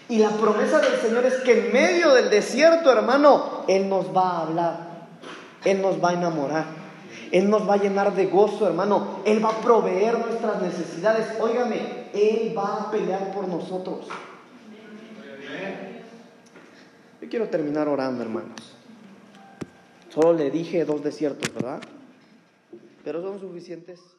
[0.08, 4.30] Y la promesa del Señor es que en medio del desierto, hermano, Él nos va
[4.30, 5.06] a hablar.
[5.64, 6.64] Él nos va a enamorar.
[7.30, 9.20] Él nos va a llenar de gozo, hermano.
[9.24, 11.40] Él va a proveer nuestras necesidades.
[11.40, 14.08] Óigame, Él va a pelear por nosotros.
[17.22, 18.74] Yo quiero terminar orando, hermanos.
[20.12, 21.80] Solo le dije dos desiertos, ¿verdad?
[23.04, 24.15] Pero son suficientes.